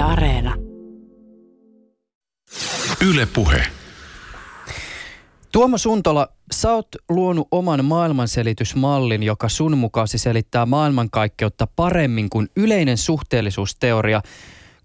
[0.00, 0.54] Yle Areena.
[3.00, 3.66] Yle Puhe.
[5.52, 12.98] Tuomo Suntola, sä oot luonut oman maailmanselitysmallin, joka sun mukaasi selittää maailmankaikkeutta paremmin kuin yleinen
[12.98, 14.22] suhteellisuusteoria.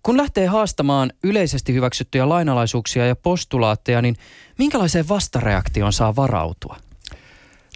[0.03, 4.15] Kun lähtee haastamaan yleisesti hyväksyttyjä lainalaisuuksia ja postulaatteja, niin
[4.57, 6.77] minkälaiseen vastareaktioon saa varautua?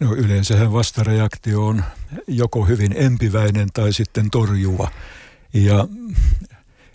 [0.01, 1.83] No yleensähän vastareaktio on
[2.27, 4.91] joko hyvin empiväinen tai sitten torjuva.
[5.53, 5.87] Ja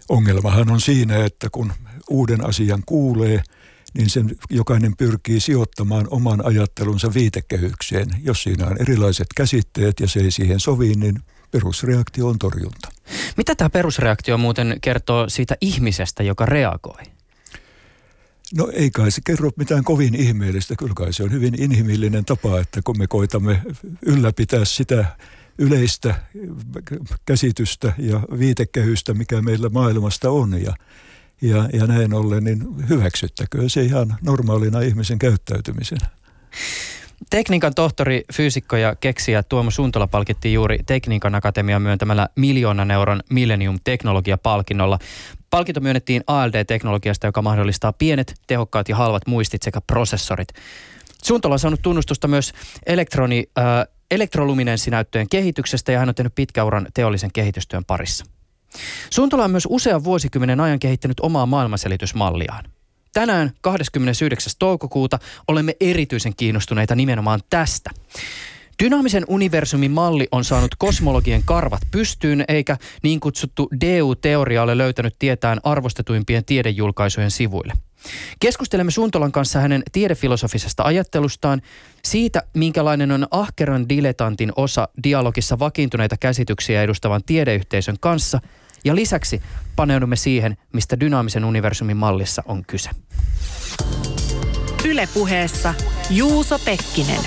[0.08, 1.72] ongelmahan on siinä, että kun
[2.10, 3.42] uuden asian kuulee,
[3.94, 8.08] niin sen jokainen pyrkii sijoittamaan oman ajattelunsa viitekehykseen.
[8.22, 12.88] Jos siinä on erilaiset käsitteet ja se ei siihen sovi, niin perusreaktio on torjunta.
[13.36, 17.02] Mitä tämä perusreaktio muuten kertoo siitä ihmisestä, joka reagoi?
[18.56, 20.74] No ei kai se kerro mitään kovin ihmeellistä.
[20.78, 23.62] Kyllä kai se on hyvin inhimillinen tapa, että kun me koitamme
[24.02, 25.04] ylläpitää sitä
[25.58, 26.14] yleistä
[27.26, 30.62] käsitystä ja viitekehystä, mikä meillä maailmasta on.
[30.62, 30.74] Ja,
[31.42, 36.06] ja, ja näin ollen, niin hyväksyttäkö se ihan normaalina ihmisen käyttäytymisenä.
[37.30, 43.78] Tekniikan tohtori, fyysikko ja keksijä Tuomo Suntola palkittiin juuri Tekniikan Akatemian myöntämällä miljoonan euron Millennium
[43.84, 44.98] Teknologia-palkinnolla.
[45.50, 50.48] Palkinto myönnettiin ALD-teknologiasta, joka mahdollistaa pienet, tehokkaat ja halvat muistit sekä prosessorit.
[51.24, 52.52] Suntola on saanut tunnustusta myös
[52.86, 53.64] elektroni, äh,
[54.14, 58.24] elektroluminenssinäyttöjen kehityksestä ja hän on tehnyt pitkäuran teollisen kehitystyön parissa.
[59.10, 62.64] Suntola on myös usean vuosikymmenen ajan kehittänyt omaa maailmanselitysmalliaan.
[63.12, 64.52] Tänään 29.
[64.58, 67.90] toukokuuta olemme erityisen kiinnostuneita nimenomaan tästä.
[68.82, 75.60] Dynaamisen universumin malli on saanut kosmologien karvat pystyyn, eikä niin kutsuttu DU-teoria ole löytänyt tietään
[75.64, 77.72] arvostetuimpien tiedejulkaisujen sivuille.
[78.40, 81.62] Keskustelemme Suntolan kanssa hänen tiedefilosofisesta ajattelustaan,
[82.04, 88.40] siitä minkälainen on ahkeran diletantin osa dialogissa vakiintuneita käsityksiä edustavan tiedeyhteisön kanssa–
[88.84, 89.42] ja lisäksi
[89.76, 92.90] paneudumme siihen, mistä dynaamisen universumin mallissa on kyse.
[94.84, 95.74] Ylepuheessa
[96.10, 97.20] Juuso Pekkinen.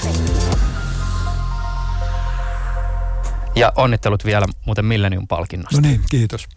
[3.60, 5.82] Ja onnittelut vielä muuten Millennium-palkinnosta.
[5.82, 6.48] No niin, kiitos.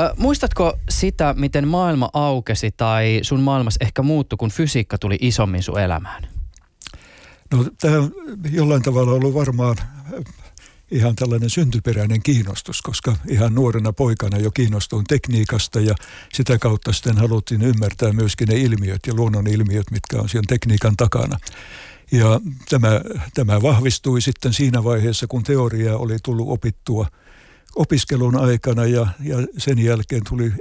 [0.00, 5.62] Ö, muistatko sitä, miten maailma aukesi tai sun maailmas ehkä muuttui, kun fysiikka tuli isommin
[5.62, 6.28] sun elämään?
[7.52, 8.12] No tämä on
[8.50, 9.76] jollain tavalla ollut varmaan
[10.90, 15.94] ihan tällainen syntyperäinen kiinnostus, koska ihan nuorena poikana jo kiinnostuin tekniikasta ja
[16.32, 20.96] sitä kautta sitten haluttiin ymmärtää myöskin ne ilmiöt ja luonnon ilmiöt, mitkä on siihen tekniikan
[20.96, 21.38] takana.
[22.12, 23.00] Ja tämä,
[23.34, 27.06] tämä vahvistui sitten siinä vaiheessa, kun teoriaa oli tullut opittua
[27.76, 30.52] opiskelun aikana ja, ja sen jälkeen tuli,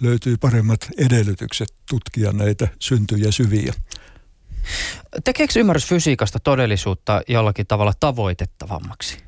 [0.00, 3.74] löytyi paremmat edellytykset tutkia näitä syntyjä syviä.
[5.24, 9.18] Tekeekö ymmärrys fysiikasta todellisuutta jollakin tavalla tavoitettavammaksi?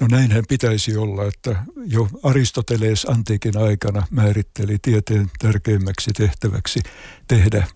[0.00, 6.80] No näinhän pitäisi olla, että jo Aristoteles antiikin aikana määritteli tieteen tärkeimmäksi tehtäväksi
[7.28, 7.66] tehdä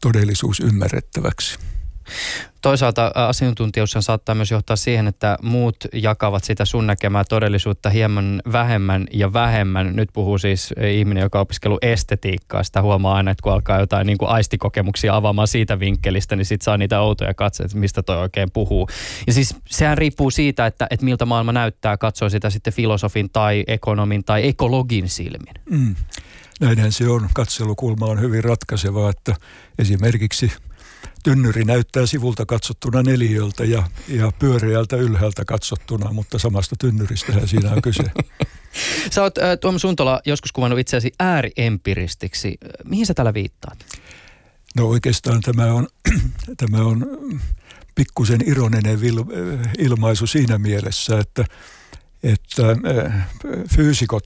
[0.00, 1.58] todellisuus ymmärrettäväksi.
[2.62, 9.06] Toisaalta asiantuntijuus saattaa myös johtaa siihen, että muut jakavat sitä sun näkemää todellisuutta hieman vähemmän
[9.12, 9.96] ja vähemmän.
[9.96, 12.62] Nyt puhuu siis ihminen, joka on opiskellut estetiikkaa.
[12.62, 16.64] Sitä huomaa aina, että kun alkaa jotain niin kuin aistikokemuksia avaamaan siitä vinkkelistä, niin sitten
[16.64, 18.88] saa niitä outoja katseita, mistä toi oikein puhuu.
[19.26, 23.64] Ja siis sehän riippuu siitä, että, että miltä maailma näyttää, katsoo sitä sitten filosofin tai
[23.66, 25.54] ekonomin tai ekologin silmin.
[25.70, 25.94] Mm.
[26.60, 27.28] Näinhän se on.
[27.34, 29.34] Katselukulma on hyvin ratkaiseva, että
[29.78, 30.52] esimerkiksi–
[31.22, 37.82] tynnyri näyttää sivulta katsottuna neliöltä ja, ja pyöreältä ylhäältä katsottuna, mutta samasta tynnyristähän siinä on
[37.82, 38.02] kyse.
[39.10, 42.58] Sä oot äh, Tuomo Suntola joskus kuvannut itseäsi ääriempiristiksi.
[42.84, 43.78] Mihin sä tällä viittaat?
[44.76, 45.88] No oikeastaan tämä on,
[46.56, 47.06] tämä on
[47.94, 49.24] pikkusen ironinen vil,
[49.78, 51.44] ilmaisu siinä mielessä, että,
[52.22, 52.62] että
[53.76, 54.24] fyysikot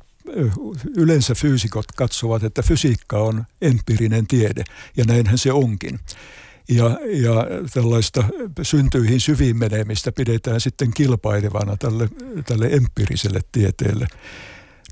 [0.96, 4.64] yleensä fyysikot katsovat, että fysiikka on empiirinen tiede,
[4.96, 6.00] ja näinhän se onkin
[6.68, 8.24] ja, ja tällaista
[8.62, 12.08] syntyihin syviin menemistä pidetään sitten kilpailevana tälle,
[12.46, 14.06] tälle empiiriselle tieteelle.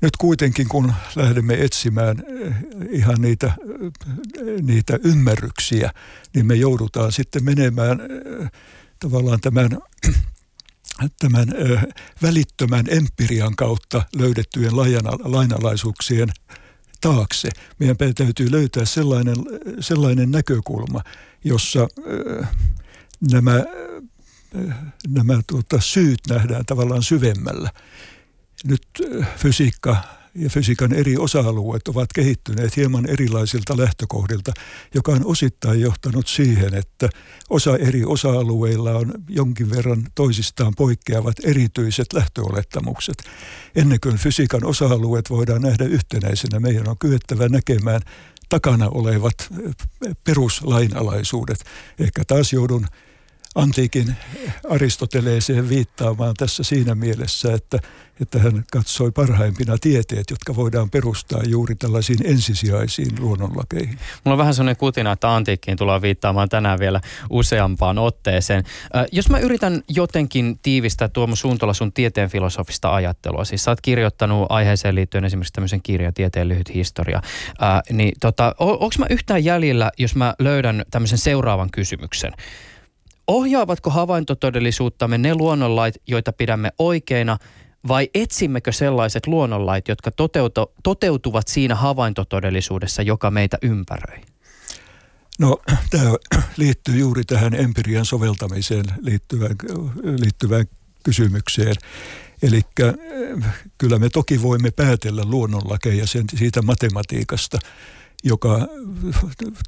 [0.01, 2.53] Nyt kuitenkin, kun lähdemme etsimään eh,
[2.89, 3.53] ihan niitä,
[4.61, 5.91] niitä ymmärryksiä,
[6.33, 8.51] niin me joudutaan sitten menemään eh,
[8.99, 9.69] tavallaan tämän,
[11.21, 11.83] tämän eh,
[12.21, 14.75] välittömän empirian kautta löydettyjen
[15.23, 16.29] lainalaisuuksien
[17.05, 17.49] taakse.
[17.79, 19.35] Meidän täytyy löytää sellainen,
[19.79, 21.01] sellainen näkökulma,
[21.43, 21.87] jossa
[22.41, 22.49] äh,
[23.31, 24.75] nämä, äh,
[25.07, 27.69] nämä tuota, syyt nähdään tavallaan syvemmällä.
[28.63, 28.87] Nyt
[29.21, 29.97] äh, fysiikka
[30.35, 34.53] ja fysiikan eri osa-alueet ovat kehittyneet hieman erilaisilta lähtökohdilta,
[34.93, 37.09] joka on osittain johtanut siihen, että
[37.49, 43.23] osa eri osa-alueilla on jonkin verran toisistaan poikkeavat erityiset lähtöolettamukset.
[43.75, 48.01] Ennen kuin fysiikan osa-alueet voidaan nähdä yhtenäisenä, meidän on kyettävä näkemään
[48.49, 49.35] takana olevat
[50.23, 51.63] peruslainalaisuudet.
[51.99, 52.87] Ehkä taas joudun
[53.55, 54.15] antiikin
[54.69, 57.79] Aristoteleeseen viittaamaan tässä siinä mielessä, että,
[58.21, 63.99] että hän katsoi parhaimpina tieteet, jotka voidaan perustaa juuri tällaisiin ensisijaisiin luonnonlakeihin.
[64.23, 68.63] Mulla on vähän sellainen kutina, että antiikkiin tullaan viittaamaan tänään vielä useampaan otteeseen.
[68.95, 73.81] Äh, jos mä yritän jotenkin tiivistää Tuomo Suuntola sun tieteen filosofista ajattelua, siis sä oot
[73.81, 77.21] kirjoittanut aiheeseen liittyen esimerkiksi tämmöisen kirjan Tieteen lyhyt historia,
[77.63, 82.31] äh, niin tota, onko mä yhtään jäljellä, jos mä löydän tämmöisen seuraavan kysymyksen?
[83.27, 87.37] Ohjaavatko havaintotodellisuuttamme ne luonnonlait, joita pidämme oikeina,
[87.87, 94.21] vai etsimmekö sellaiset luonnonlait, jotka toteutu, toteutuvat siinä havaintotodellisuudessa, joka meitä ympäröi?
[95.39, 95.57] No
[95.91, 96.11] tämä
[96.57, 99.55] liittyy juuri tähän empirian soveltamiseen liittyvään,
[100.19, 100.65] liittyvään
[101.03, 101.75] kysymykseen.
[102.41, 102.61] Eli
[103.77, 107.59] kyllä me toki voimme päätellä luonnonlakeja sen, siitä matematiikasta,
[108.23, 108.67] joka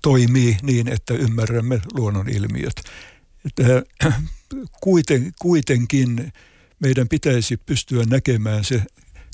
[0.02, 2.82] toimii niin, että ymmärrämme luonnonilmiöt
[3.48, 3.84] että
[4.82, 6.34] kuiten, kuitenkin
[6.80, 8.84] meidän pitäisi pystyä näkemään se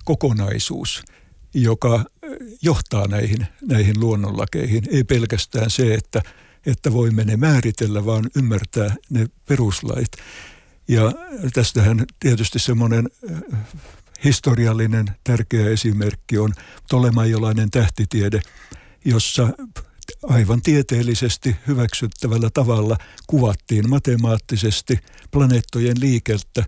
[0.05, 1.03] kokonaisuus,
[1.53, 2.05] joka
[2.61, 4.83] johtaa näihin, näihin luonnonlakeihin.
[4.91, 6.21] Ei pelkästään se, että,
[6.65, 10.11] että voimme ne määritellä, vaan ymmärtää ne peruslait.
[10.87, 11.11] Ja
[11.53, 13.09] tästähän tietysti semmoinen
[14.23, 16.53] historiallinen tärkeä esimerkki on
[16.89, 18.41] Tolemajolainen tähtitiede,
[19.05, 19.49] jossa
[20.23, 22.97] aivan tieteellisesti hyväksyttävällä tavalla
[23.27, 24.99] kuvattiin matemaattisesti
[25.31, 26.63] planeettojen liikettä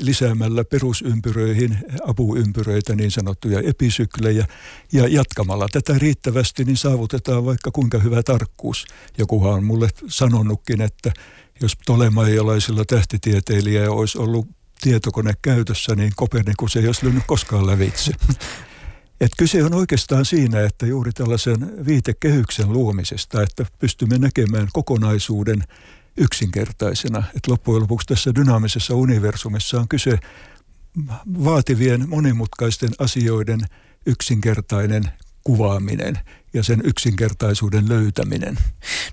[0.00, 4.46] lisäämällä perusympyröihin apuympyröitä, niin sanottuja episyklejä,
[4.92, 8.84] ja jatkamalla tätä riittävästi, niin saavutetaan vaikka kuinka hyvä tarkkuus.
[9.18, 11.12] Jokuhan on mulle sanonutkin, että
[11.60, 14.48] jos tolemaialaisilla tähtitieteilijöillä olisi ollut
[14.80, 18.12] tietokone käytössä, niin Kopernikus ei olisi lyönyt koskaan lävitse.
[19.20, 25.64] Et kyse on oikeastaan siinä, että juuri tällaisen viitekehyksen luomisesta, että pystymme näkemään kokonaisuuden
[26.16, 27.22] yksinkertaisena.
[27.36, 30.18] Et loppujen lopuksi tässä dynaamisessa universumissa on kyse
[31.44, 33.60] vaativien monimutkaisten asioiden
[34.06, 35.02] yksinkertainen
[35.44, 36.18] kuvaaminen
[36.54, 38.58] ja sen yksinkertaisuuden löytäminen.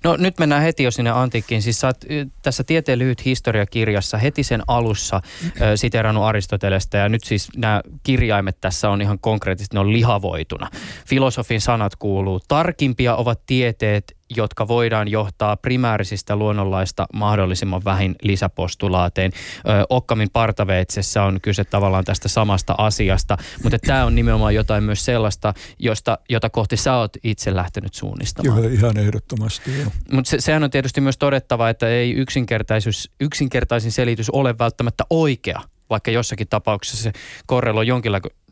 [0.03, 1.61] No nyt mennään heti jo sinne antiikkiin.
[1.61, 1.97] Siis sä oot
[2.41, 5.49] tässä Tieteen lyhyt historiakirjassa heti sen alussa mm.
[5.75, 10.69] siterannut Aristotelesta ja nyt siis nämä kirjaimet tässä on ihan konkreettisesti, ne on lihavoituna.
[11.07, 19.31] Filosofin sanat kuuluu, tarkimpia ovat tieteet, jotka voidaan johtaa primäärisistä luonnonlaista mahdollisimman vähin lisäpostulaatein.
[19.57, 25.05] Ö, Okkamin partaveitsessä on kyse tavallaan tästä samasta asiasta, mutta tämä on nimenomaan jotain myös
[25.05, 28.61] sellaista, josta, jota kohti sä oot itse lähtenyt suunnistamaan.
[28.61, 29.71] Kyllä, ihan ehdottomasti.
[30.11, 35.61] Mutta se, sehän on tietysti myös todettava, että ei yksinkertaisuus, yksinkertaisin selitys ole välttämättä oikea,
[35.89, 37.11] vaikka jossakin tapauksessa se
[37.45, 37.85] korreloi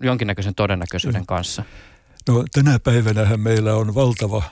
[0.01, 1.63] jonkinnäköisen todennäköisyyden kanssa.
[2.27, 4.43] No tänä päivänä meillä on valtava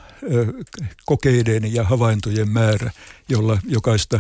[1.06, 2.92] kokeiden ja havaintojen määrä,
[3.30, 4.19] jolla jokaista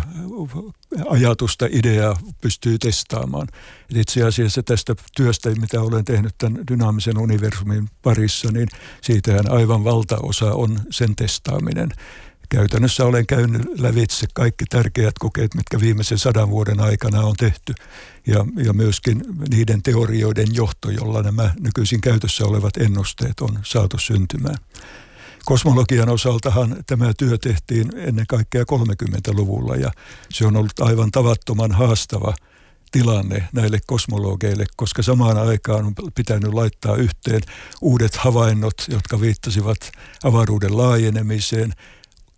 [1.09, 3.47] ajatusta, ideaa pystyy testaamaan.
[3.91, 8.67] Et itse asiassa tästä työstä, mitä olen tehnyt tämän dynaamisen universumin parissa, niin
[9.01, 11.89] siitähän aivan valtaosa on sen testaaminen.
[12.49, 17.73] Käytännössä olen käynyt lävitse kaikki tärkeät kokeet, mitkä viimeisen sadan vuoden aikana on tehty
[18.27, 24.57] ja, ja myöskin niiden teorioiden johto, jolla nämä nykyisin käytössä olevat ennusteet on saatu syntymään.
[25.45, 29.91] Kosmologian osaltahan tämä työ tehtiin ennen kaikkea 30-luvulla ja
[30.29, 32.33] se on ollut aivan tavattoman haastava
[32.91, 37.41] tilanne näille kosmologeille, koska samaan aikaan on pitänyt laittaa yhteen
[37.81, 39.91] uudet havainnot, jotka viittasivat
[40.23, 41.73] avaruuden laajenemiseen–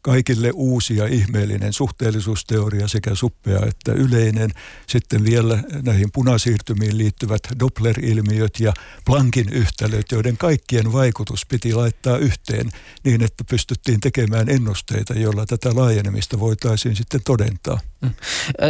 [0.01, 4.51] kaikille uusi ja ihmeellinen suhteellisuusteoria sekä suppea että yleinen.
[4.88, 8.74] Sitten vielä näihin punasiirtymiin liittyvät Doppler-ilmiöt ja
[9.05, 12.70] Planckin yhtälöt, joiden kaikkien vaikutus piti laittaa yhteen
[13.03, 17.79] niin, että pystyttiin tekemään ennusteita, joilla tätä laajenemista voitaisiin sitten todentaa.
[18.01, 18.10] Mm.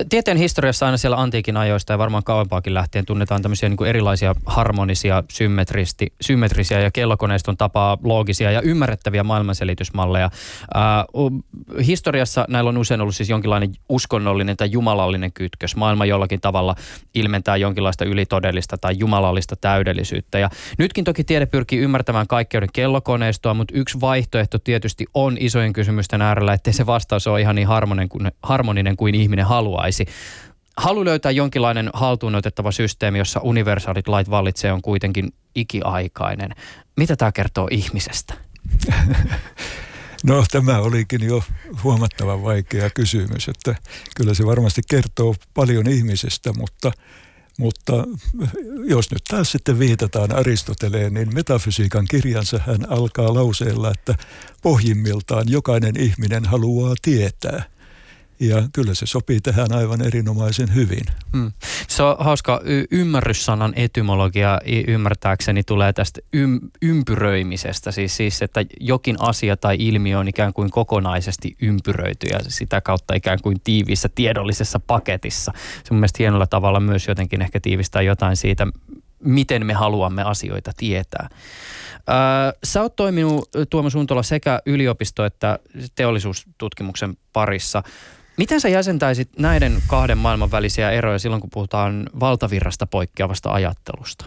[0.09, 4.35] Tieteen historiassa aina siellä antiikin ajoista ja varmaan kauempaakin lähtien tunnetaan tämmöisiä niin kuin erilaisia
[4.45, 5.23] harmonisia,
[6.21, 10.25] symmetrisiä ja kellokoneiston tapaa loogisia ja ymmärrettäviä maailmanselitysmalleja.
[10.25, 10.81] Äh,
[11.85, 15.75] historiassa näillä on usein ollut siis jonkinlainen uskonnollinen tai jumalallinen kytkös.
[15.75, 16.75] Maailma jollakin tavalla
[17.13, 20.39] ilmentää jonkinlaista ylitodellista tai jumalallista täydellisyyttä.
[20.39, 26.21] Ja nytkin toki tiede pyrkii ymmärtämään kaikkeuden kellokoneistoa, mutta yksi vaihtoehto tietysti on isojen kysymysten
[26.21, 30.05] äärellä, että se vastaus on ihan niin harmoninen kuin, harmoninen kuin ihminen haluaisi.
[30.77, 36.51] halu löytää jonkinlainen haltuun otettava systeemi, jossa universaalit lait vallitsee, on kuitenkin ikiaikainen.
[36.97, 38.33] Mitä tämä kertoo ihmisestä?
[40.23, 41.43] No tämä olikin jo
[41.83, 43.75] huomattavan vaikea kysymys, että
[44.15, 46.91] kyllä se varmasti kertoo paljon ihmisestä, mutta,
[47.57, 47.93] mutta
[48.85, 54.15] jos nyt taas sitten viitataan Aristoteleen, niin metafysiikan kirjansa hän alkaa lauseella, että
[54.61, 57.63] pohjimmiltaan jokainen ihminen haluaa tietää–
[58.41, 61.05] ja kyllä se sopii tähän aivan erinomaisen hyvin.
[61.33, 61.51] Hmm.
[61.87, 62.61] Se on hauska.
[62.63, 67.91] Y- ymmärryssanan etymologia ymmärtääkseni tulee tästä ym- ympyröimisestä.
[67.91, 73.13] Siis, siis, että jokin asia tai ilmiö on ikään kuin kokonaisesti ympyröity ja sitä kautta
[73.13, 75.51] ikään kuin tiiviissä tiedollisessa paketissa.
[75.55, 78.67] Se on mielestäni hienolla tavalla myös jotenkin ehkä tiivistää jotain siitä,
[79.23, 81.29] miten me haluamme asioita tietää.
[82.63, 85.59] sä oot toiminut Tuomas Suntola sekä yliopisto- että
[85.95, 87.83] teollisuustutkimuksen parissa.
[88.37, 94.25] Miten sä jäsentäisit näiden kahden maailman välisiä eroja silloin, kun puhutaan valtavirrasta poikkeavasta ajattelusta?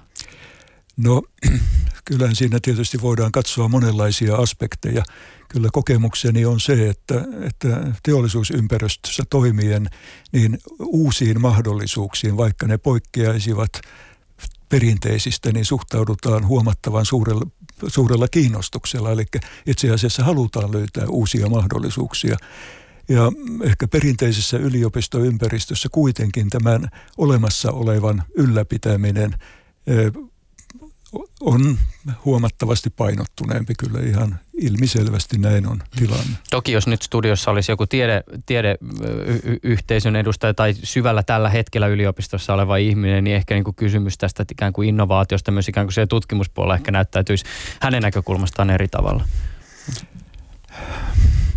[0.97, 1.23] No
[2.05, 5.03] kyllähän siinä tietysti voidaan katsoa monenlaisia aspekteja.
[5.49, 9.89] Kyllä kokemukseni on se, että, että teollisuusympäristössä toimien
[10.33, 13.81] niin uusiin mahdollisuuksiin, vaikka ne poikkeaisivat
[14.69, 17.47] perinteisistä, niin suhtaudutaan huomattavan suurella,
[17.87, 19.13] suurella kiinnostuksella.
[19.13, 19.25] Eli
[19.67, 22.37] itse asiassa halutaan löytää uusia mahdollisuuksia.
[23.09, 23.33] Ja
[23.63, 29.35] ehkä perinteisessä yliopistoympäristössä kuitenkin tämän olemassa olevan ylläpitäminen
[31.41, 31.79] on
[32.25, 36.37] huomattavasti painottuneempi kyllä ihan ilmiselvästi näin on tilanne.
[36.51, 42.77] Toki jos nyt studiossa olisi joku tiede, tiedeyhteisön edustaja tai syvällä tällä hetkellä yliopistossa oleva
[42.77, 46.75] ihminen, niin ehkä niin kuin kysymys tästä ikään kuin innovaatiosta myös ikään kuin se tutkimuspuolella
[46.75, 47.45] ehkä näyttäytyisi
[47.81, 49.25] hänen näkökulmastaan eri tavalla.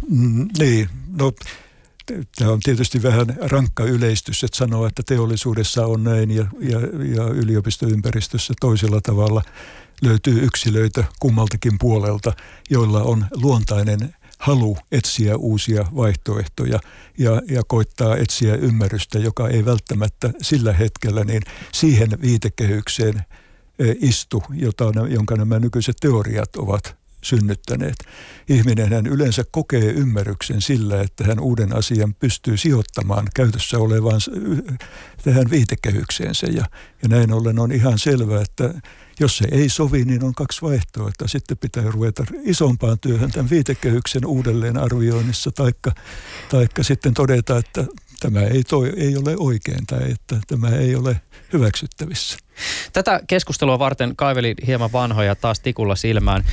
[0.10, 0.90] Mm, niin,
[1.20, 1.32] no
[2.38, 6.80] tämä on tietysti vähän rankka yleistys, että sanoa, että teollisuudessa on näin ja, ja,
[7.16, 9.42] ja yliopistoympäristössä toisella tavalla
[10.02, 12.34] löytyy yksilöitä kummaltakin puolelta,
[12.70, 16.80] joilla on luontainen halu etsiä uusia vaihtoehtoja
[17.18, 21.42] ja, ja koittaa etsiä ymmärrystä, joka ei välttämättä sillä hetkellä niin
[21.74, 23.26] siihen viitekehykseen
[23.80, 27.96] e, istu, jota, jonka nämä nykyiset teoriat ovat synnyttäneet.
[28.50, 34.22] Ihminen yleensä kokee ymmärryksen sillä, että hän uuden asian pystyy sijoittamaan käytössä olevaan
[35.24, 36.48] tähän viitekehykseensä.
[36.48, 36.66] Ja,
[37.02, 38.74] ja näin ollen on ihan selvää, että
[39.20, 41.28] jos se ei sovi, niin on kaksi vaihtoehtoa.
[41.28, 45.92] Sitten pitää ruveta isompaan työhön tämän viitekehyksen uudelleen arvioinnissa, taikka,
[46.50, 47.86] taikka sitten todeta, että
[48.20, 51.22] tämä ei, toi, ei ole oikein tai että tämä ei ole
[51.54, 52.38] hyväksyttävissä.
[52.94, 56.44] Tätä keskustelua varten kaiveli hieman vanhoja taas tikulla silmään.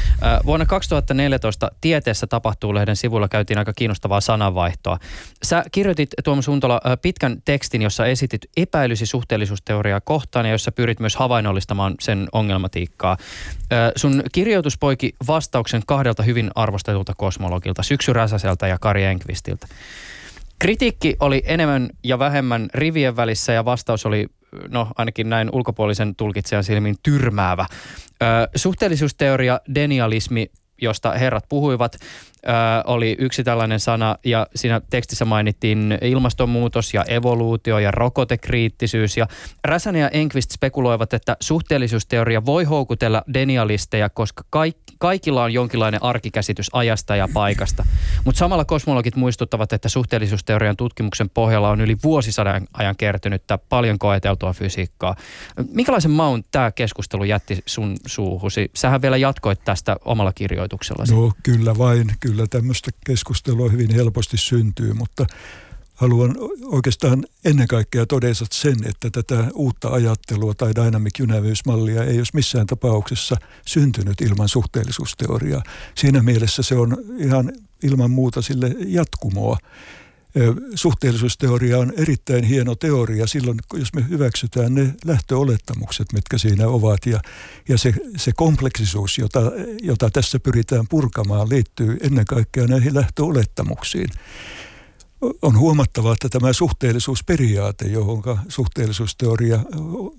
[0.47, 4.99] Vuonna 2014 Tieteessä tapahtuu lehden sivulla käytiin aika kiinnostavaa sananvaihtoa.
[5.43, 11.17] Sä kirjoitit Tuomas Huntola pitkän tekstin, jossa esitit epäilysi suhteellisuusteoriaa kohtaan ja jossa pyrit myös
[11.17, 13.17] havainnollistamaan sen ongelmatiikkaa.
[13.97, 19.67] Sun kirjoitus poiki vastauksen kahdelta hyvin arvostetulta kosmologilta, Syksy Räsäseltä ja Kari Enkvistiltä.
[20.59, 24.27] Kritiikki oli enemmän ja vähemmän rivien välissä ja vastaus oli
[24.69, 27.67] no ainakin näin ulkopuolisen tulkitsejan silmin tyrmäävä.
[28.23, 30.51] Ö, suhteellisuusteoria, denialismi,
[30.83, 31.97] josta herrat puhuivat,
[32.49, 32.51] ö,
[32.85, 39.27] oli yksi tällainen sana ja siinä tekstissä mainittiin ilmastonmuutos ja evoluutio ja rokotekriittisyys ja
[39.65, 46.71] Räsänen ja Enqvist spekuloivat, että suhteellisuusteoria voi houkutella denialisteja, koska kaikki kaikilla on jonkinlainen arkikäsitys
[46.73, 47.87] ajasta ja paikasta.
[48.25, 54.53] Mutta samalla kosmologit muistuttavat, että suhteellisuusteorian tutkimuksen pohjalla on yli vuosisadan ajan kertynyttä paljon koeteltua
[54.53, 55.17] fysiikkaa.
[55.71, 58.71] Minkälaisen maun tämä keskustelu jätti sun suuhusi?
[58.75, 61.05] Sähän vielä jatkoit tästä omalla kirjoituksella.
[61.11, 65.27] No kyllä vain, kyllä tämmöistä keskustelua hyvin helposti syntyy, mutta
[65.95, 72.35] haluan oikeastaan ennen kaikkea todeta sen, että tätä uutta ajattelua tai dynamic universe-mallia ei olisi
[72.35, 73.37] missään tapauksessa
[73.67, 75.63] syntynyt ilman suhteellisuusteoriaa.
[75.95, 79.59] Siinä mielessä se on ihan ilman muuta sille jatkumoa.
[80.75, 87.07] Suhteellisuusteoria on erittäin hieno teoria silloin, jos me hyväksytään ne lähtöolettamukset, mitkä siinä ovat.
[87.07, 87.21] Ja,
[87.69, 89.41] ja se, se kompleksisuus, jota,
[89.83, 94.09] jota tässä pyritään purkamaan, liittyy ennen kaikkea näihin lähtöolettamuksiin
[95.43, 99.61] on huomattava, että tämä suhteellisuusperiaate, johon suhteellisuusteoria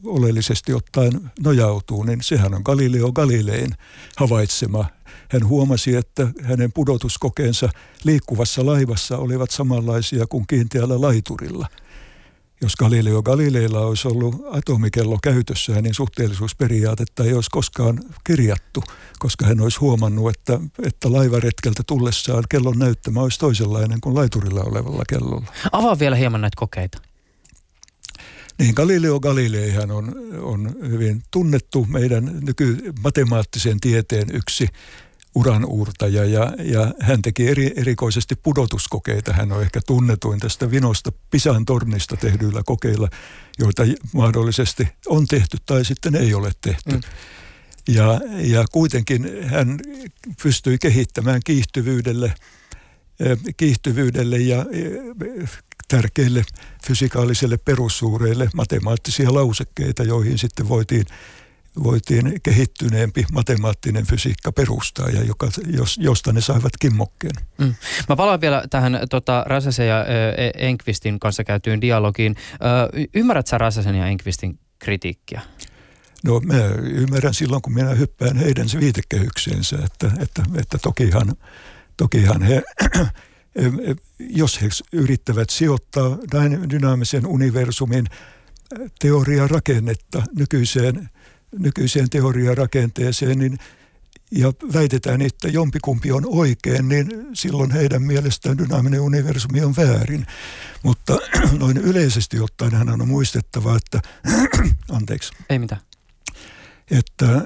[0.05, 3.71] oleellisesti ottaen nojautuu, niin sehän on Galileo Galilein
[4.17, 4.85] havaitsema.
[5.29, 7.69] Hän huomasi, että hänen pudotuskokeensa
[8.03, 11.67] liikkuvassa laivassa olivat samanlaisia kuin kiinteällä laiturilla–
[12.61, 18.83] jos Galileo Galileilla olisi ollut atomikello käytössään, niin suhteellisuusperiaatetta ei olisi koskaan kirjattu,
[19.19, 25.03] koska hän olisi huomannut, että, että laivaretkeltä tullessaan kellon näyttämä olisi toisenlainen kuin laiturilla olevalla
[25.09, 25.45] kellolla.
[25.71, 26.97] Avaa vielä hieman näitä kokeita.
[28.59, 34.67] Niin Galileo Galileihan on, on hyvin tunnettu meidän nykymatemaattisen tieteen yksi
[35.35, 39.33] uranuurtaja ja, ja hän teki eri, erikoisesti pudotuskokeita.
[39.33, 43.09] Hän on ehkä tunnetuin tästä vinosta Pisan tornista tehdyillä kokeilla,
[43.59, 46.91] joita mahdollisesti on tehty tai sitten ei ole tehty.
[46.91, 47.01] Mm.
[47.87, 49.79] Ja, ja kuitenkin hän
[50.43, 52.33] pystyi kehittämään kiihtyvyydelle,
[53.19, 55.49] eh, kiihtyvyydelle ja eh,
[55.87, 56.43] tärkeille
[56.87, 61.05] fysikaalisille perussuureille matemaattisia lausekkeita, joihin sitten voitiin
[61.83, 67.35] voitiin kehittyneempi matemaattinen fysiikka perustaa ja joka, jos, josta ne saivat kimmokkeen.
[67.57, 67.73] Mm.
[68.09, 72.35] Mä palaan vielä tähän tota, Räsäsen ja e, Enkvistin kanssa käytyyn dialogiin.
[72.53, 75.41] Ö, ymmärrät sä Räsäsen ja Enkvistin kritiikkiä?
[76.25, 81.35] No mä ymmärrän silloin, kun minä hyppään heidän viitekehykseensä, että, että, että tokihan,
[81.97, 82.61] tokihan he,
[84.41, 86.17] jos he yrittävät sijoittaa
[86.69, 88.05] dynaamisen universumin
[88.99, 91.09] teoriarakennetta nykyiseen
[91.59, 93.57] nykyiseen teoriarakenteeseen, niin
[94.31, 100.25] ja väitetään, että jompikumpi on oikein, niin silloin heidän mielestään dynaaminen universumi on väärin.
[100.83, 101.17] Mutta
[101.59, 104.01] noin yleisesti ottaen hän on muistettava, että,
[104.97, 105.33] anteeksi.
[105.49, 105.81] Ei mitään.
[106.91, 107.41] Että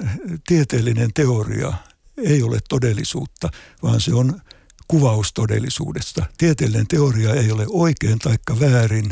[0.48, 1.72] tieteellinen teoria
[2.16, 3.48] ei ole todellisuutta,
[3.82, 4.40] vaan se on
[4.88, 6.26] kuvaus todellisuudesta.
[6.38, 9.10] Tieteellinen teoria ei ole oikein taikka väärin,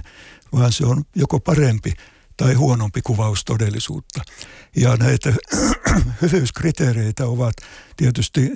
[0.52, 1.92] vaan se on joko parempi
[2.38, 4.20] tai huonompi kuvaus todellisuutta.
[4.76, 5.32] Ja näitä
[6.22, 7.54] hyvyyskriteereitä ovat
[7.96, 8.52] tietysti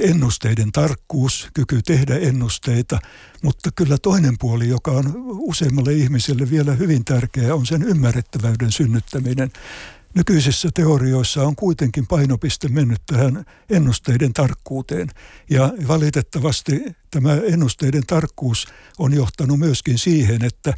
[0.00, 2.98] ennusteiden tarkkuus, kyky tehdä ennusteita,
[3.42, 9.50] mutta kyllä toinen puoli, joka on useimmalle ihmiselle vielä hyvin tärkeä, on sen ymmärrettävyyden synnyttäminen.
[10.14, 15.08] Nykyisissä teorioissa on kuitenkin painopiste mennyt tähän ennusteiden tarkkuuteen.
[15.50, 18.66] Ja valitettavasti tämä ennusteiden tarkkuus
[18.98, 20.74] on johtanut myöskin siihen, että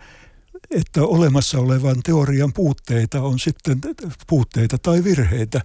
[0.71, 3.81] että olemassa olevan teorian puutteita on sitten
[4.27, 5.61] puutteita tai virheitä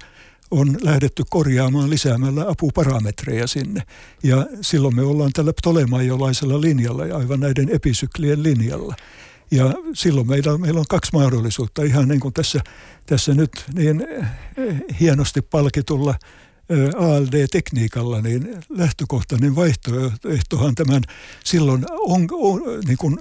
[0.52, 3.84] on lähdetty korjaamaan lisäämällä apuparametreja sinne.
[4.24, 8.96] Ja silloin me ollaan tällä ptolemaiolaisella linjalla ja aivan näiden episyklien linjalla.
[9.52, 12.60] Ja silloin meillä meillä on kaksi mahdollisuutta, ihan niin kuin tässä,
[13.06, 14.08] tässä nyt niin
[14.58, 16.16] eh, hienosti palkitulla
[16.70, 21.02] eh, ALD-tekniikalla, niin lähtökohtainen vaihtoehtohan tämän
[21.44, 23.20] silloin on, on niin kuin,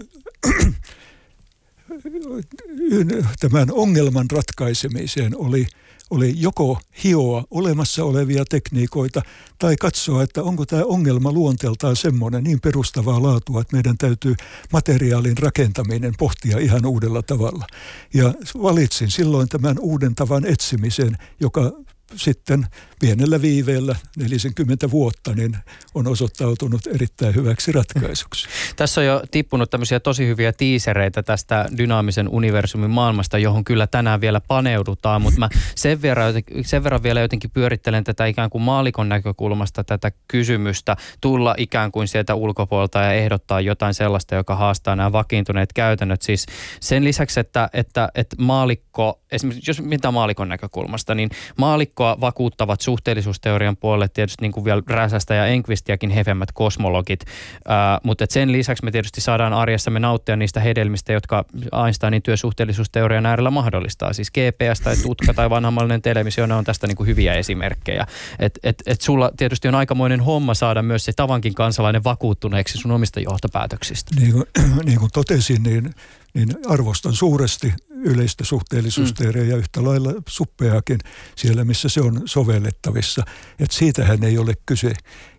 [3.41, 5.67] tämän ongelman ratkaisemiseen oli,
[6.11, 9.23] oli joko hioa olemassa olevia tekniikoita
[9.59, 14.35] tai katsoa, että onko tämä ongelma luonteeltaan semmoinen niin perustavaa laatua, että meidän täytyy
[14.73, 17.67] materiaalin rakentaminen pohtia ihan uudella tavalla.
[18.15, 21.73] Ja valitsin silloin tämän uuden tavan etsimisen, joka
[22.17, 22.67] sitten
[23.01, 25.57] pienellä viiveellä 40 vuotta niin
[25.95, 28.49] on osoittautunut erittäin hyväksi ratkaisuksi.
[28.77, 34.21] Tässä on jo tippunut tämmöisiä tosi hyviä tiisereitä tästä dynaamisen universumin maailmasta, johon kyllä tänään
[34.21, 39.09] vielä paneudutaan, mutta mä sen verran, sen verran vielä jotenkin pyörittelen tätä ikään kuin maalikon
[39.09, 45.13] näkökulmasta tätä kysymystä, tulla ikään kuin sieltä ulkopuolelta ja ehdottaa jotain sellaista, joka haastaa nämä
[45.13, 46.23] vakiintuneet käytännöt.
[46.23, 46.47] Siis
[46.81, 53.77] sen lisäksi, että, että, että maalikko, esimerkiksi jos mitä maalikon näkökulmasta, niin maalikkoa vakuuttavat suhteellisuusteorian
[53.77, 58.91] puolelle tietysti niin kuin vielä Räsästä ja Enqvistiäkin hefemmät kosmologit, uh, mutta sen lisäksi me
[58.91, 61.45] tietysti saadaan arjessamme nauttia niistä hedelmistä, jotka
[61.85, 64.13] Einsteinin työsuhteellisuusteorian äärellä mahdollistaa.
[64.13, 68.07] Siis GPS tai tutka tai vanhammallinen televisio, ne on tästä niin kuin hyviä esimerkkejä.
[68.39, 72.91] Et, et, et sulla tietysti on aikamoinen homma saada myös se tavankin kansalainen vakuuttuneeksi sun
[72.91, 74.21] omista johtopäätöksistä.
[74.21, 74.45] Niin kuin,
[74.87, 75.95] niin kuin totesin, niin
[76.37, 79.51] niin arvostan suuresti yleistä suhteellisuusteoriaa mm.
[79.51, 80.99] ja yhtä lailla suppeakin
[81.37, 83.23] siellä, missä se on sovellettavissa.
[83.59, 84.93] Et siitähän ei ole kyse.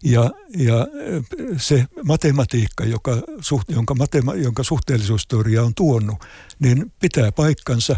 [0.04, 0.88] Ja, ja
[1.58, 3.22] se matematiikka, joka,
[3.70, 6.18] jonka, matema, jonka suhteellisuusteoria on tuonut,
[6.60, 7.98] niin pitää paikkansa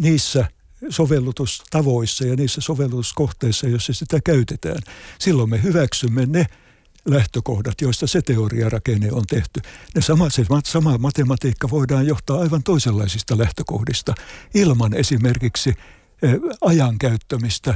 [0.00, 0.48] niissä
[0.88, 4.82] sovellutustavoissa ja niissä sovellutuskohteissa, joissa sitä käytetään.
[5.18, 6.46] Silloin me hyväksymme ne
[7.10, 9.60] lähtökohdat, joista se teoriarakenne on tehty.
[9.94, 14.14] Ne sama, se sama matematiikka voidaan johtaa aivan toisenlaisista lähtökohdista
[14.54, 15.74] ilman esimerkiksi
[16.22, 17.74] eh, ajan käyttämistä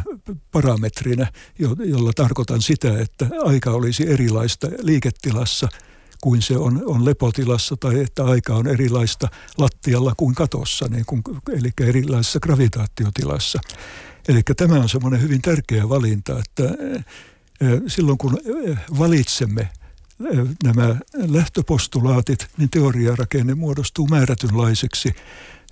[0.52, 1.26] parametrinä,
[1.84, 5.68] jolla tarkoitan sitä, että aika olisi erilaista liiketilassa
[6.22, 11.22] kuin se on, on lepotilassa tai että aika on erilaista lattialla kuin katossa, niin kuin,
[11.52, 13.60] eli erilaisessa gravitaatiotilassa.
[14.28, 16.62] Eli tämä on semmoinen hyvin tärkeä valinta, että
[17.86, 18.38] silloin kun
[18.98, 19.68] valitsemme
[20.64, 25.14] nämä lähtöpostulaatit, niin teoriarakenne muodostuu määrätynlaiseksi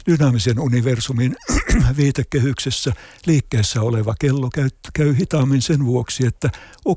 [0.07, 1.37] dynaamisen universumin
[1.97, 2.93] viitekehyksessä
[3.27, 6.51] liikkeessä oleva kello käy, käy hitaammin sen vuoksi, että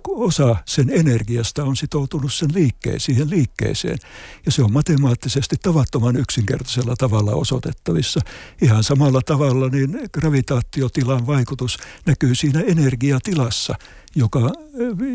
[0.07, 3.97] osa sen energiasta on sitoutunut sen liikkeen, siihen liikkeeseen.
[4.45, 8.19] Ja se on matemaattisesti tavattoman yksinkertaisella tavalla osoitettavissa.
[8.61, 13.75] Ihan samalla tavalla niin gravitaatiotilan vaikutus näkyy siinä energiatilassa–
[14.15, 14.39] joka,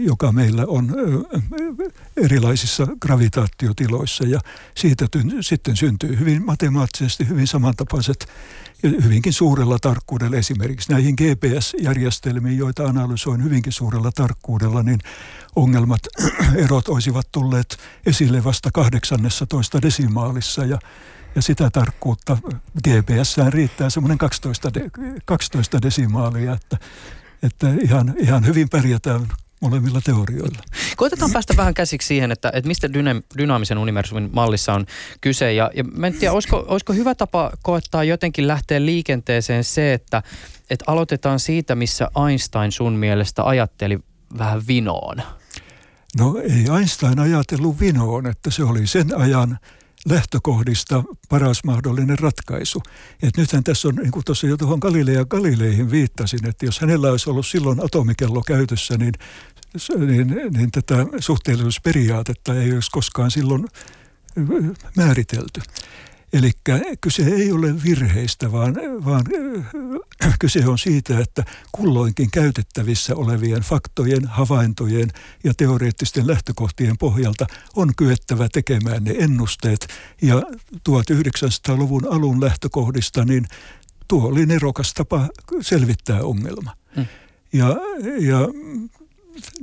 [0.04, 0.94] joka meillä on
[2.16, 4.24] erilaisissa gravitaatiotiloissa.
[4.24, 4.40] Ja
[4.74, 5.06] siitä
[5.40, 8.28] sitten syntyy hyvin matemaattisesti hyvin samantapaiset
[8.82, 10.36] hyvinkin suurella tarkkuudella.
[10.36, 14.98] Esimerkiksi näihin GPS-järjestelmiin, joita analysoin hyvinkin suurella tarkkuudella, niin
[15.56, 16.00] ongelmat,
[16.64, 20.64] erot olisivat tulleet esille vasta 18 desimaalissa.
[20.64, 20.78] Ja
[21.34, 22.38] ja sitä tarkkuutta
[22.88, 24.90] GPS riittää semmoinen 12, de,
[25.24, 26.78] 12 desimaalia, että
[27.42, 29.26] että ihan, ihan hyvin pärjätään
[29.60, 30.58] molemmilla teorioilla.
[30.96, 34.86] Koitetaan päästä vähän käsiksi siihen, että, että mistä dyna, dynaamisen universumin mallissa on
[35.20, 35.52] kyse.
[35.52, 40.22] Ja, ja mä en tiedä, olisiko, olisiko hyvä tapa koettaa jotenkin lähteä liikenteeseen se, että,
[40.70, 43.98] että aloitetaan siitä, missä Einstein sun mielestä ajatteli
[44.38, 45.22] vähän vinoon.
[46.18, 49.58] No ei Einstein ajatellut vinoon, että se oli sen ajan
[50.06, 52.82] lähtökohdista paras mahdollinen ratkaisu.
[53.22, 57.10] Et nythän tässä on, niin kuin tuossa jo tuohon Galilea Galileihin viittasin, että jos hänellä
[57.10, 59.12] olisi ollut silloin atomikello käytössä, niin,
[60.06, 63.66] niin, niin tätä suhteellisuusperiaatetta ei olisi koskaan silloin
[64.96, 65.60] määritelty.
[66.32, 66.50] Eli
[67.00, 69.24] kyse ei ole virheistä, vaan, vaan
[70.40, 75.08] kyse on siitä, että kulloinkin käytettävissä olevien faktojen, havaintojen
[75.44, 79.88] ja teoreettisten lähtökohtien pohjalta on kyettävä tekemään ne ennusteet.
[80.22, 80.42] Ja
[80.88, 83.46] 1900-luvun alun lähtökohdista, niin
[84.08, 85.28] tuo oli nerokas tapa
[85.60, 86.76] selvittää ongelma.
[86.96, 87.06] Hmm.
[87.52, 87.76] Ja,
[88.18, 88.38] ja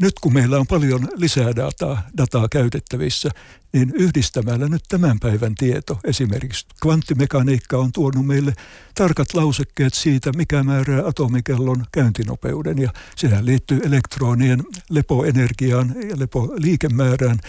[0.01, 3.29] nyt kun meillä on paljon lisää dataa, dataa käytettävissä,
[3.73, 8.53] niin yhdistämällä nyt tämän päivän tieto, esimerkiksi kvanttimekaniikka on tuonut meille
[8.95, 12.77] tarkat lausekkeet siitä, mikä määrää atomikellon käyntinopeuden.
[12.77, 17.39] Ja sehän liittyy elektronien lepoenergiaan ja lepoliikemäärään.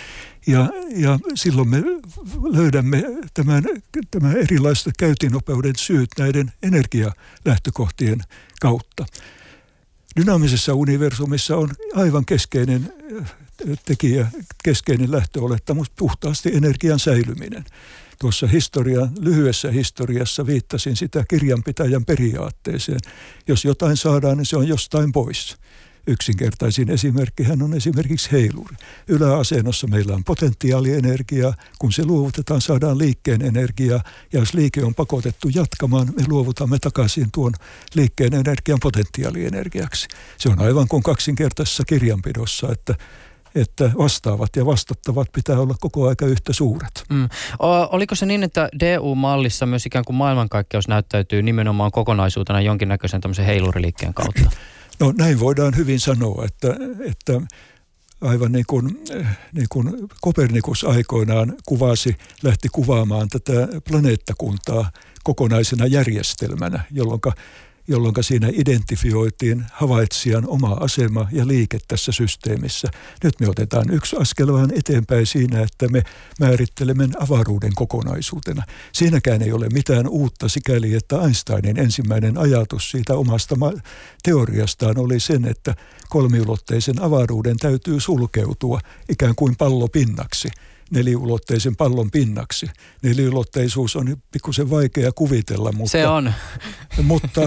[0.47, 1.83] Ja, ja silloin me
[2.43, 3.65] löydämme tämän,
[4.11, 8.21] tämän erilaiset käyntinopeuden syyt näiden energialähtökohtien
[8.61, 9.07] kautta
[10.17, 13.33] dynaamisessa universumissa on aivan keskeinen äh,
[13.85, 14.27] tekijä,
[14.65, 17.65] keskeinen lähtöolettamus, puhtaasti energian säilyminen.
[18.19, 23.01] Tuossa historian, lyhyessä historiassa viittasin sitä kirjanpitäjän periaatteeseen.
[23.49, 25.57] Jos jotain saadaan, niin se on jostain pois.
[26.07, 26.89] Yksinkertaisin
[27.45, 28.77] hän on esimerkiksi heiluri.
[29.09, 31.55] Yläasennossa meillä on potentiaalienergiaa.
[31.79, 34.03] Kun se luovutetaan, saadaan liikkeen energiaa.
[34.33, 37.53] Ja jos liike on pakotettu jatkamaan, me luovutamme takaisin tuon
[37.95, 40.09] liikkeen energian potentiaalienergiaksi.
[40.39, 42.95] Se on aivan kuin kaksinkertaisessa kirjanpidossa, että
[43.55, 47.05] että vastaavat ja vastattavat pitää olla koko aika yhtä suuret.
[47.11, 47.29] Mm.
[47.63, 53.47] O, oliko se niin, että DU-mallissa myös ikään kuin maailmankaikkeus näyttäytyy nimenomaan kokonaisuutena jonkinnäköisen tämmöisen
[53.47, 54.51] heiluriliikkeen kautta?
[55.01, 56.77] No näin voidaan hyvin sanoa, että,
[57.11, 57.41] että
[58.21, 59.05] aivan niin kuin,
[59.53, 64.91] niin kuin Kopernikus aikoinaan kuvasi, lähti kuvaamaan tätä planeettakuntaa
[65.25, 67.21] kokonaisena järjestelmänä, jolloin
[67.89, 72.89] jolloin siinä identifioitiin havaitsijan oma asema ja liike tässä systeemissä.
[73.25, 76.03] Nyt me otetaan yksi askel vähän eteenpäin siinä, että me
[76.41, 78.63] määrittelemme avaruuden kokonaisuutena.
[78.93, 83.57] Siinäkään ei ole mitään uutta sikäli, että Einsteinin ensimmäinen ajatus siitä omasta
[84.23, 85.75] teoriastaan oli sen, että
[86.09, 90.49] kolmiulotteisen avaruuden täytyy sulkeutua ikään kuin pallopinnaksi–
[90.91, 92.67] neliulotteisen pallon pinnaksi.
[93.03, 96.33] Neliulotteisuus on pikkusen vaikea kuvitella, mutta, Se on.
[97.03, 97.41] mutta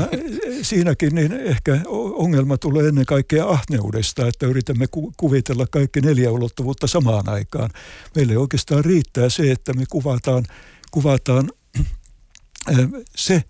[0.61, 1.79] siinäkin niin ehkä
[2.15, 7.69] ongelma tulee ennen kaikkea ahneudesta, että yritämme ku- kuvitella kaikki neljä ulottuvuutta samaan aikaan.
[8.15, 10.45] Meille oikeastaan riittää se, että me kuvataan,
[10.91, 11.49] kuvataan
[13.15, 13.43] se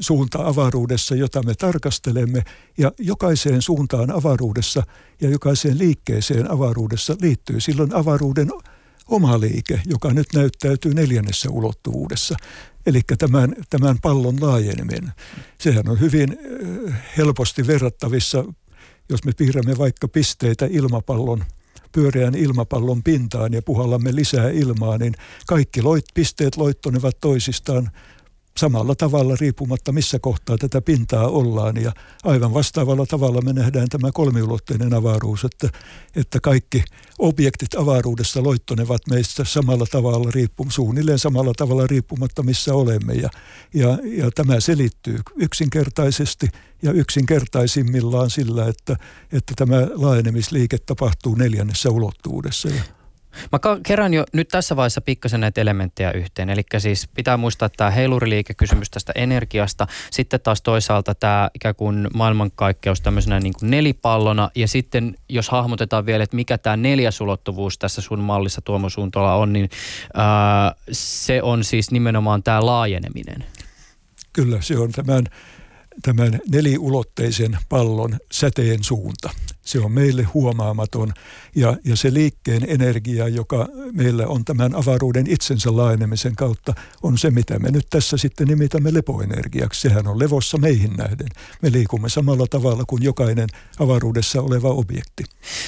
[0.00, 2.42] suunta avaruudessa, jota me tarkastelemme,
[2.78, 4.82] ja jokaiseen suuntaan avaruudessa
[5.20, 8.48] ja jokaiseen liikkeeseen avaruudessa liittyy silloin avaruuden
[9.10, 12.36] oma liike, joka nyt näyttäytyy neljännessä ulottuvuudessa.
[12.86, 15.12] Eli tämän, tämän pallon laajeneminen.
[15.58, 16.38] Sehän on hyvin
[17.16, 18.44] helposti verrattavissa,
[19.08, 21.44] jos me piirrämme vaikka pisteitä ilmapallon
[21.92, 25.14] pyöreän ilmapallon pintaan ja puhallamme lisää ilmaa, niin
[25.46, 27.90] kaikki loit, pisteet loittonevat toisistaan
[28.56, 31.76] samalla tavalla riippumatta missä kohtaa tätä pintaa ollaan.
[31.76, 31.92] Ja
[32.24, 35.78] aivan vastaavalla tavalla me nähdään tämä kolmiulotteinen avaruus, että,
[36.16, 36.84] että kaikki
[37.18, 43.14] objektit avaruudessa loittonevat meistä samalla tavalla, riippu, suunnilleen samalla tavalla riippumatta missä olemme.
[43.14, 43.30] Ja,
[43.74, 46.48] ja, ja tämä selittyy yksinkertaisesti
[46.82, 48.96] ja yksinkertaisimmillaan sillä, että,
[49.32, 52.68] että tämä laajenemisliike tapahtuu neljännessä ulottuvuudessa.
[52.68, 52.99] Ja
[53.52, 56.50] Mä kerään jo nyt tässä vaiheessa pikkasen näitä elementtejä yhteen.
[56.50, 59.86] Eli siis pitää muistaa tämä heiluriliike-kysymys tästä energiasta.
[60.10, 64.50] Sitten taas toisaalta tämä ikään kuin maailmankaikkeus tämmöisenä niin kuin nelipallona.
[64.54, 69.34] Ja sitten jos hahmotetaan vielä, että mikä tämä neljäs ulottuvuus tässä sun mallissa Tuomo Suuntola
[69.34, 69.70] on, niin
[70.14, 73.44] ää, se on siis nimenomaan tämä laajeneminen.
[74.32, 75.24] Kyllä, se on tämän,
[76.02, 79.30] tämän neliulotteisen pallon säteen suunta.
[79.62, 81.12] Se on meille huomaamaton
[81.56, 87.30] ja, ja se liikkeen energia, joka meillä on tämän avaruuden itsensä laajenemisen kautta, on se,
[87.30, 89.80] mitä me nyt tässä sitten nimitämme lepoenergiaksi.
[89.80, 91.28] Sehän on levossa meihin nähden.
[91.62, 95.24] Me liikumme samalla tavalla kuin jokainen avaruudessa oleva objekti.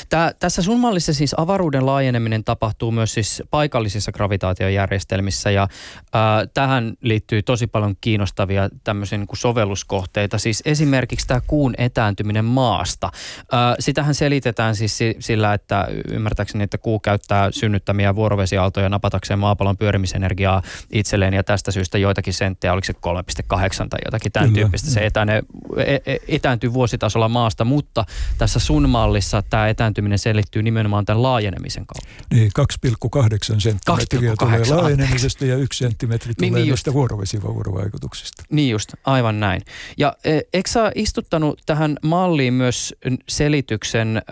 [0.09, 5.69] Tää, tässä sun mallissa siis avaruuden laajeneminen tapahtuu myös siis paikallisissa gravitaatiojärjestelmissä ja
[6.13, 10.39] ää, tähän liittyy tosi paljon kiinnostavia tämmöisiä niin sovelluskohteita.
[10.39, 13.11] Siis esimerkiksi tämä kuun etääntyminen maasta.
[13.53, 20.63] Ää, sitähän selitetään siis sillä, että ymmärtääkseni, että kuu käyttää synnyttämiä vuorovesiaaltoja napatakseen maapallon pyörimisenergiaa
[20.93, 24.61] itselleen ja tästä syystä joitakin senttejä, oliko se 3,8 tai jotakin tämän Kyllä.
[24.61, 24.91] tyyppistä.
[24.91, 25.43] Se etäne,
[25.77, 28.05] e, e, etääntyy vuositasolla maasta, mutta
[28.39, 32.25] tässä sun mallissa tämä etääntyminen selittyy nimenomaan tämän laajenemisen kautta.
[32.35, 38.43] Niin, 2,8 senttimetriä tulee laajenemisesta ja yksi senttimetri tulee niin, niin näistä vuorovesivuorovaikutuksista.
[38.51, 39.63] Niin just, aivan näin.
[39.97, 42.95] Ja e, eikö sä istuttanut tähän malliin myös
[43.29, 44.23] selityksen selityksen äh,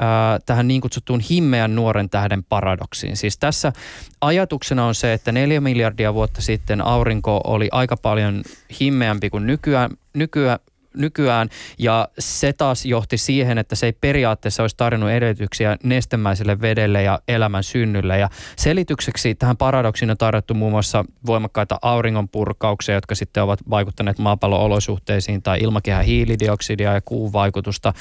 [0.46, 3.16] tähän niin kutsuttuun himmeän nuoren tähden paradoksiin.
[3.16, 3.72] Siis tässä
[4.20, 8.42] ajatuksena on se, että neljä miljardia vuotta sitten aurinko oli aika paljon
[8.80, 10.58] himmeämpi kuin nykyään, nykyään,
[10.96, 11.48] nykyään
[11.78, 17.20] ja se taas johti siihen, että se ei periaatteessa olisi tarjonnut edellytyksiä nestemäiselle vedelle ja
[17.28, 23.60] elämän synnylle ja selitykseksi tähän paradoksiin on tarjottu muun muassa voimakkaita auringonpurkauksia, jotka sitten ovat
[23.70, 27.92] vaikuttaneet maapallon olosuhteisiin tai ilmakehän hiilidioksidia ja kuun vaikutusta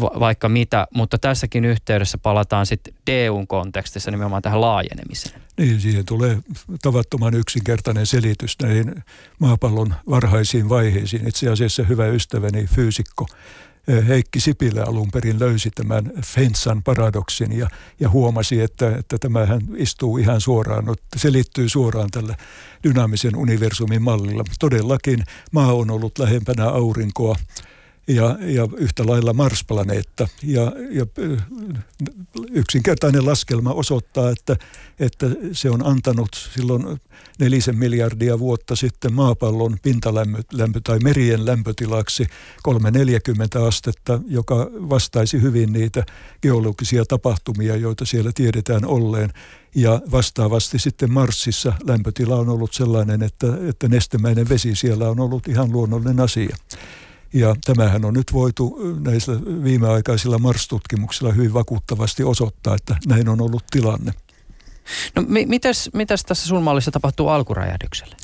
[0.00, 5.40] va- vaikka mitä, mutta tässäkin yhteydessä palataan sitten DUn kontekstissa nimenomaan tähän laajenemiseen.
[5.56, 6.38] Niin, siihen tulee
[6.82, 9.04] tavattoman yksinkertainen selitys näihin
[9.38, 11.28] maapallon varhaisiin vaiheisiin.
[11.28, 13.26] Itse asiassa hyvä ystäväni fyysikko
[14.08, 17.68] Heikki Sipilä alun perin löysi tämän Fensan paradoksin ja,
[18.00, 20.84] ja huomasi, että, että tämähän istuu ihan suoraan,
[21.16, 22.36] se liittyy suoraan tällä
[22.84, 24.44] dynaamisen universumin mallilla.
[24.58, 27.36] Todellakin maa on ollut lähempänä aurinkoa
[28.08, 30.28] ja, ja yhtä lailla Mars-planeetta.
[30.42, 31.06] Ja, ja
[32.50, 34.56] yksinkertainen laskelma osoittaa, että,
[35.00, 37.00] että se on antanut silloin
[37.40, 42.26] nelisen miljardia vuotta sitten maapallon pintalämpö tai merien lämpötilaksi
[42.62, 46.04] 340 astetta, joka vastaisi hyvin niitä
[46.42, 49.30] geologisia tapahtumia, joita siellä tiedetään olleen.
[49.74, 55.48] Ja vastaavasti sitten Marsissa lämpötila on ollut sellainen, että, että nestemäinen vesi siellä on ollut
[55.48, 56.56] ihan luonnollinen asia.
[57.32, 63.64] Ja tämähän on nyt voitu näillä viimeaikaisilla Mars-tutkimuksilla hyvin vakuuttavasti osoittaa, että näin on ollut
[63.70, 64.12] tilanne.
[65.16, 68.16] No mitäs, mitäs tässä sun mallissa tapahtuu alkuräjähdykselle?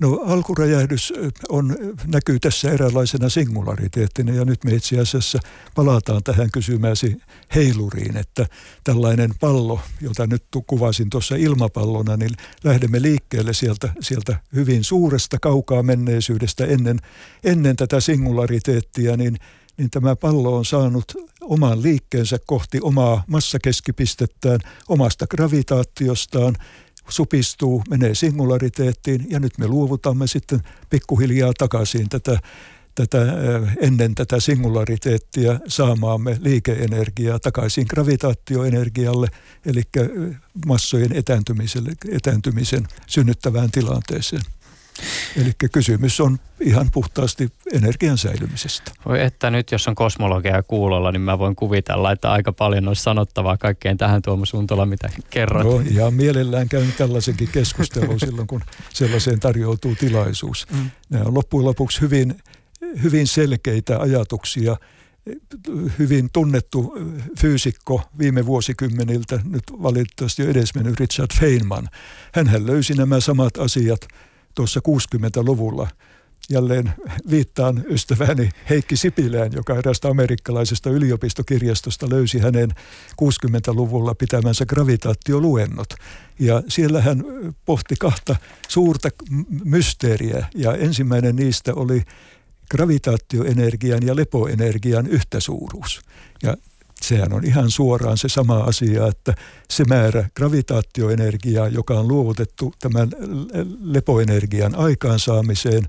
[0.00, 1.12] No alkuräjähdys
[1.48, 1.76] on,
[2.06, 5.38] näkyy tässä eräänlaisena singulariteettina ja nyt me itse asiassa
[5.74, 7.16] palataan tähän kysymääsi
[7.54, 8.46] heiluriin, että
[8.84, 12.30] tällainen pallo, jota nyt kuvasin tuossa ilmapallona, niin
[12.64, 16.98] lähdemme liikkeelle sieltä, sieltä hyvin suuresta kaukaa menneisyydestä ennen,
[17.44, 19.36] ennen tätä singulariteettia, niin
[19.78, 26.54] niin tämä pallo on saanut oman liikkeensä kohti omaa massakeskipistettään, omasta gravitaatiostaan
[27.08, 30.60] supistuu, menee singulariteettiin ja nyt me luovutamme sitten
[30.90, 32.38] pikkuhiljaa takaisin tätä,
[32.94, 33.18] tätä
[33.80, 39.28] ennen tätä singulariteettia saamaamme liikeenergiaa takaisin gravitaatioenergialle,
[39.66, 39.82] eli
[40.66, 41.10] massojen
[42.12, 44.42] etääntymisen synnyttävään tilanteeseen.
[45.36, 48.92] Eli kysymys on ihan puhtaasti energian säilymisestä.
[49.06, 53.02] Voi että nyt jos on kosmologia kuulolla, niin mä voin kuvitella, että aika paljon olisi
[53.02, 55.64] sanottavaa kaikkeen tähän Tuomo Suntola, mitä kerrot.
[55.64, 60.66] No ja mielellään käyn tällaisenkin keskustelun silloin, kun sellaiseen tarjoutuu tilaisuus.
[60.72, 60.90] Mm.
[61.10, 62.34] Nämä on loppujen lopuksi hyvin,
[63.02, 64.76] hyvin selkeitä ajatuksia
[65.98, 66.94] hyvin tunnettu
[67.40, 71.88] fyysikko viime vuosikymmeniltä, nyt valitettavasti jo edesmennyt Richard Feynman.
[72.32, 74.00] Hän löysi nämä samat asiat
[74.56, 75.88] tuossa 60-luvulla.
[76.50, 76.92] Jälleen
[77.30, 82.70] viittaan ystäväni Heikki Sipilään, joka erästä amerikkalaisesta yliopistokirjastosta löysi hänen
[83.22, 85.94] 60-luvulla pitämänsä gravitaatioluennot.
[86.38, 87.24] Ja siellä hän
[87.64, 88.36] pohti kahta
[88.68, 89.08] suurta
[89.64, 92.02] mysteeriä ja ensimmäinen niistä oli
[92.70, 96.00] gravitaatioenergian ja lepoenergian yhtäsuuruus.
[96.42, 96.56] Ja
[97.02, 99.34] sehän on ihan suoraan se sama asia, että
[99.70, 103.10] se määrä gravitaatioenergiaa, joka on luovutettu tämän
[103.82, 105.88] lepoenergian aikaansaamiseen,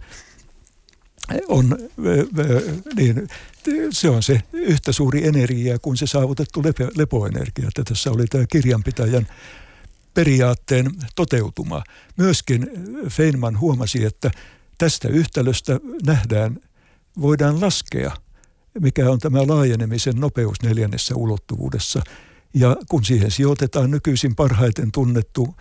[1.48, 1.78] on,
[2.96, 3.28] niin
[3.92, 7.68] se on se yhtä suuri energia kuin se saavutettu lepo, lepoenergia.
[7.68, 9.28] Että tässä oli tämä kirjanpitäjän
[10.14, 11.84] periaatteen toteutuma.
[12.18, 12.72] Myöskin
[13.10, 14.32] Feynman huomasi, että
[14.78, 16.60] tästä yhtälöstä nähdään,
[17.22, 18.12] voidaan laskea,
[18.80, 22.02] mikä on tämä laajenemisen nopeus neljännessä ulottuvuudessa.
[22.54, 25.56] Ja kun siihen sijoitetaan nykyisin parhaiten tunnettu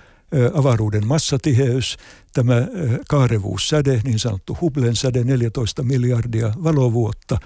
[0.55, 1.97] avaruuden massatiheys,
[2.33, 2.69] tämä
[3.09, 7.39] kaarevuussäde, niin sanottu Hubblen säde, 14 miljardia valovuotta,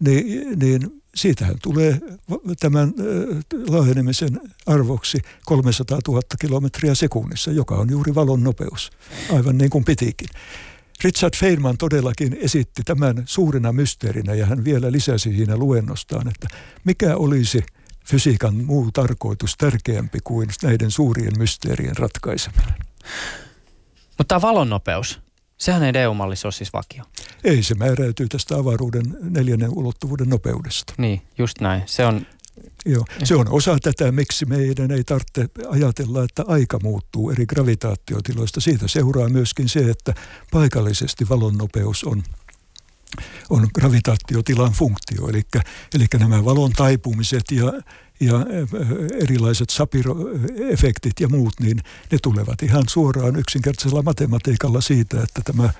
[0.00, 2.00] niin, niin siitähän tulee
[2.60, 2.92] tämän
[3.66, 8.90] laajenemisen arvoksi 300 000 kilometriä sekunnissa, joka on juuri valon nopeus,
[9.32, 10.28] aivan niin kuin pitikin.
[11.04, 16.48] Richard Feynman todellakin esitti tämän suurena mysteerinä ja hän vielä lisäsi siinä luennostaan, että
[16.84, 17.62] mikä olisi
[18.06, 22.74] fysiikan muu tarkoitus tärkeämpi kuin näiden suurien mysteerien ratkaiseminen.
[24.18, 25.20] Mutta tämä valonnopeus,
[25.58, 27.04] sehän ei EU-mallissa ole siis vakio.
[27.44, 30.94] Ei, se määräytyy tästä avaruuden neljännen ulottuvuuden nopeudesta.
[30.98, 31.82] Niin, just näin.
[31.86, 32.26] Se on
[32.86, 38.60] Joo, se on osa tätä, miksi meidän ei tarvitse ajatella, että aika muuttuu eri gravitaatiotiloista.
[38.60, 40.14] Siitä seuraa myöskin se, että
[40.50, 42.22] paikallisesti valon nopeus on,
[43.50, 45.28] on gravitaatiotilan funktio.
[45.28, 45.42] Eli,
[45.94, 47.72] eli nämä valon taipumiset ja,
[48.20, 48.46] ja
[49.22, 51.80] erilaiset Sapiro-efektit ja muut, niin
[52.12, 55.70] ne tulevat ihan suoraan yksinkertaisella matematiikalla siitä, että tämä,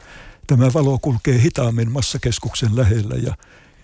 [0.47, 3.35] tämä valo kulkee hitaammin massakeskuksen lähellä ja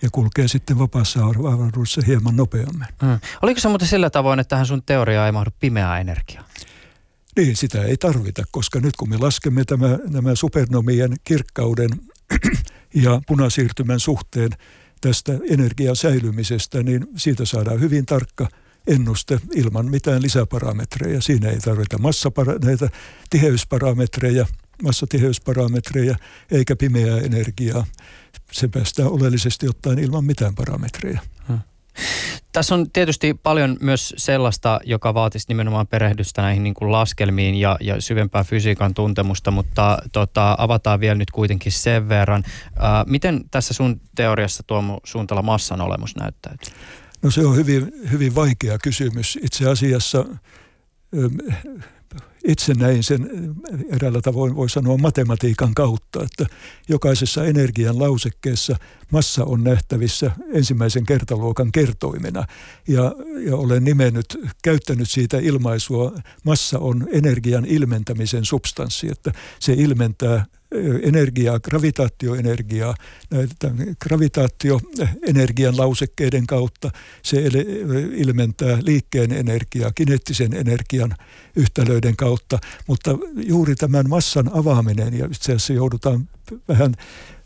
[0.03, 2.87] ja kulkee sitten vapaassa avaruudessa hieman nopeammin.
[3.01, 3.19] Mm.
[3.41, 6.43] Oliko se muuten sillä tavoin, että tähän sun teoriaan ei mahdu pimeää energiaa?
[7.37, 11.89] Niin, sitä ei tarvita, koska nyt kun me laskemme tämä, nämä supernomien kirkkauden
[13.03, 14.51] ja punasiirtymän suhteen
[15.01, 18.47] tästä energian säilymisestä, niin siitä saadaan hyvin tarkka
[18.87, 21.21] ennuste ilman mitään lisäparametreja.
[21.21, 22.89] Siinä ei tarvita massapara- näitä
[23.29, 24.45] tiheysparametreja,
[24.83, 26.15] massatiheysparametreja
[26.51, 27.85] eikä pimeää energiaa
[28.51, 31.19] se päästään oleellisesti ottaen ilman mitään parametreja.
[31.47, 31.59] Hmm.
[32.51, 37.77] Tässä on tietysti paljon myös sellaista, joka vaatisi nimenomaan perehdystä näihin niin kuin laskelmiin ja,
[37.81, 42.43] ja syvempää fysiikan tuntemusta, mutta tota, avataan vielä nyt kuitenkin sen verran.
[42.79, 46.73] Ää, miten tässä sun teoriassa tuo suuntalla massan olemus näyttäytyy?
[47.21, 49.39] No se on hyvin, hyvin vaikea kysymys.
[49.41, 50.25] Itse asiassa
[52.43, 53.29] itse näin sen
[53.89, 56.45] eräällä tavoin voi sanoa matematiikan kautta, että
[56.89, 58.75] jokaisessa energian lausekkeessa
[59.11, 62.45] massa on nähtävissä ensimmäisen kertaluokan kertoimena.
[62.87, 66.11] Ja, ja olen nimennyt, käyttänyt siitä ilmaisua,
[66.43, 70.45] massa on energian ilmentämisen substanssi, että se ilmentää
[71.03, 72.95] energiaa, gravitaatioenergiaa,
[73.29, 73.71] näitä
[74.03, 76.91] gravitaatioenergian lausekkeiden kautta.
[77.23, 77.43] Se
[78.15, 81.15] ilmentää liikkeen energiaa, kineettisen energian
[81.55, 82.32] yhtälöiden kautta,
[82.87, 86.29] mutta juuri tämän massan avaaminen, ja itse asiassa joudutaan
[86.67, 86.93] vähän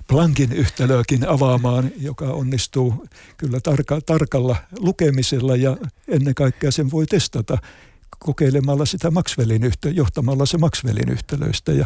[0.07, 3.05] Planckin yhtälöäkin avaamaan, joka onnistuu
[3.37, 7.57] kyllä tarka, tarkalla lukemisella ja ennen kaikkea sen voi testata
[8.19, 11.85] kokeilemalla sitä Maxwellin yhtälö, johtamalla se Maxwellin yhtälöistä ja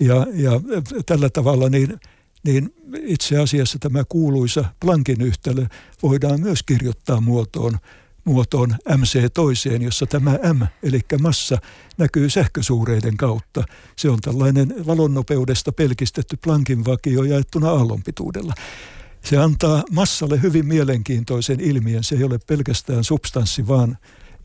[0.00, 0.60] ja, ja
[1.06, 2.00] tällä tavalla niin,
[2.44, 5.66] niin itse asiassa tämä kuuluisa Planckin yhtälö
[6.02, 7.78] voidaan myös kirjoittaa muotoon,
[8.24, 11.58] muotoon MC toiseen, jossa tämä M, eli massa,
[11.98, 13.64] näkyy sähkösuureiden kautta.
[13.96, 18.54] Se on tällainen valonnopeudesta pelkistetty Planckin vakio jaettuna aallonpituudella.
[19.24, 22.04] Se antaa massalle hyvin mielenkiintoisen ilmiön.
[22.04, 23.98] Se ei ole pelkästään substanssi, vaan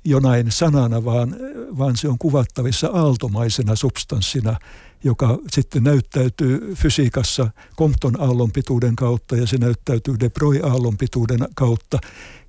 [0.04, 1.36] jonain sanana, vaan,
[1.78, 4.58] vaan se on kuvattavissa aaltomaisena substanssina,
[5.06, 12.00] joka sitten näyttäytyy fysiikassa Compton aallonpituuden kautta ja se näyttäytyy de Broglie aallonpituuden kautta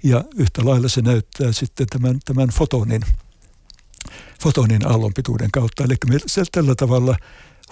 [0.02, 3.02] ja yhtä lailla se näyttää sitten tämän, tämän fotonin,
[4.42, 5.84] fotonin aallonpituuden kautta.
[5.84, 6.18] Eli me
[6.52, 7.16] tällä tavalla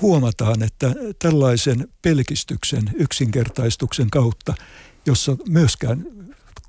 [0.01, 4.55] huomataan, että tällaisen pelkistyksen, yksinkertaistuksen kautta,
[5.07, 6.07] jossa myöskään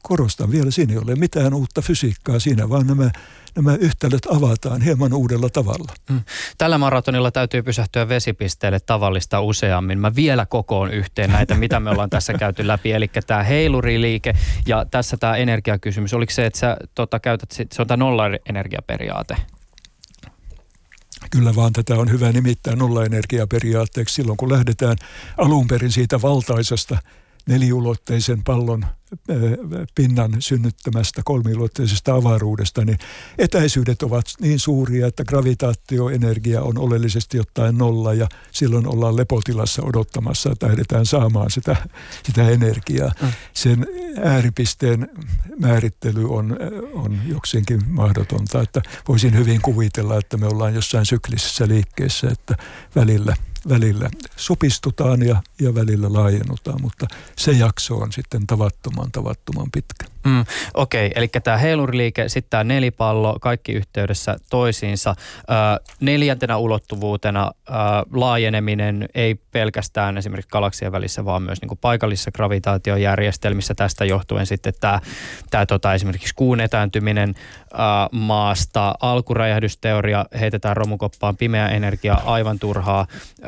[0.08, 3.12] korostan vielä, siinä ei ole mitään uutta fysiikkaa siinä, vaan nämä,
[3.56, 5.94] nämä yhtälöt avataan hieman uudella tavalla.
[6.10, 6.22] Mm.
[6.58, 10.00] Tällä maratonilla täytyy pysähtyä vesipisteelle tavallista useammin.
[10.00, 12.92] Mä vielä kokoon yhteen näitä, mitä me ollaan tässä käyty läpi.
[12.92, 14.34] Eli tämä heiluriliike
[14.68, 16.14] ja tässä tämä energiakysymys.
[16.14, 19.36] Oliko se, että sä tota, käytät, se on tämä nolla-energiaperiaate?
[21.32, 24.96] Kyllä vaan tätä on hyvä nimittää nollaenergiaperiaatteeksi silloin, kun lähdetään
[25.38, 26.98] alun perin siitä valtaisesta
[27.48, 28.86] neliulotteisen pallon
[29.96, 32.98] pinnan synnyttämästä kolmiulotteisesta avaruudesta, niin
[33.38, 40.52] etäisyydet ovat niin suuria, että gravitaatioenergia on oleellisesti ottaen nolla ja silloin ollaan lepotilassa odottamassa,
[40.52, 41.76] että lähdetään saamaan sitä,
[42.24, 43.12] sitä energiaa.
[43.22, 43.28] Mm.
[43.54, 43.88] Sen
[44.24, 45.10] ääripisteen
[45.60, 46.58] määrittely on,
[46.94, 52.56] on jokseenkin mahdotonta, että voisin hyvin kuvitella, että me ollaan jossain syklisessä liikkeessä, että
[52.96, 53.36] välillä
[53.70, 57.08] välillä supistutaan ja, ja välillä laajennutaan, mutta
[57.38, 60.06] se jakso on sitten tavattoman, tavattoman pitkä.
[60.26, 65.16] Mm, Okei, okay, eli tämä heiluriliike, sitten tämä nelipallo, kaikki yhteydessä toisiinsa.
[65.40, 65.44] Ö,
[66.00, 67.72] neljäntenä ulottuvuutena ö,
[68.14, 73.76] laajeneminen ei pelkästään esimerkiksi galaksien välissä, vaan myös niin kuin paikallisissa gravitaatiojärjestelmissä.
[73.76, 77.36] Tästä johtuen sitten tämä, tota, esimerkiksi kuun etääntyminen
[78.12, 83.08] maasta, alkuräjähdysteoria heitetään romukoppaan, pimeä energia aivan turhaa.
[83.10, 83.46] Ö,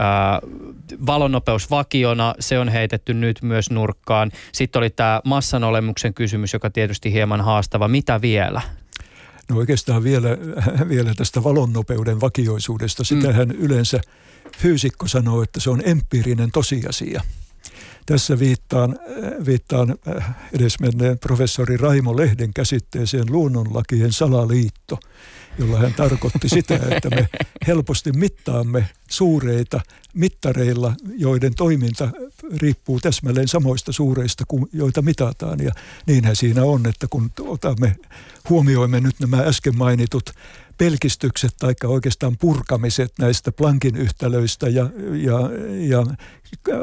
[1.05, 4.31] valonnopeus vakiona, se on heitetty nyt myös nurkkaan.
[4.51, 7.87] Sitten oli tämä massan olemuksen kysymys, joka tietysti hieman haastava.
[7.87, 8.61] Mitä vielä?
[9.49, 10.29] No oikeastaan vielä,
[10.89, 13.03] vielä tästä valonnopeuden vakioisuudesta.
[13.03, 13.55] Sitähän mm.
[13.59, 14.01] yleensä
[14.57, 17.21] fyysikko sanoo, että se on empiirinen tosiasia.
[18.07, 18.99] Tässä viittaan,
[19.45, 19.95] viittaan
[20.53, 24.99] edesmenneen professori Raimo Lehden käsitteeseen luonnonlakien salaliitto–
[25.57, 27.29] jolla hän tarkoitti sitä, että me
[27.67, 29.81] helposti mittaamme suureita
[30.13, 32.09] mittareilla, joiden toiminta
[32.61, 34.43] riippuu täsmälleen samoista suureista
[34.73, 35.59] joita mitataan.
[35.59, 35.71] Ja
[36.05, 37.95] niinhän siinä on, että kun otamme,
[38.49, 40.29] huomioimme nyt nämä äsken mainitut
[40.77, 45.39] pelkistykset tai oikeastaan purkamiset näistä Planckin yhtälöistä ja, ja,
[45.87, 46.05] ja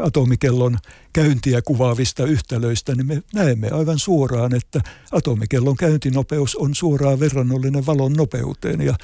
[0.02, 0.78] atomikellon
[1.12, 4.80] käyntiä kuvaavista yhtälöistä, niin me näemme aivan suoraan, että
[5.12, 8.80] atomikellon käyntinopeus on suoraan verrannollinen valon nopeuteen.
[8.80, 8.94] Ja,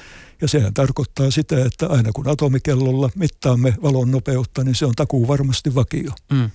[0.41, 5.27] ja sehän tarkoittaa sitä, että aina kun atomikellolla mittaamme valon nopeutta, niin se on takuu
[5.27, 6.11] varmasti vakio.
[6.31, 6.49] Mm.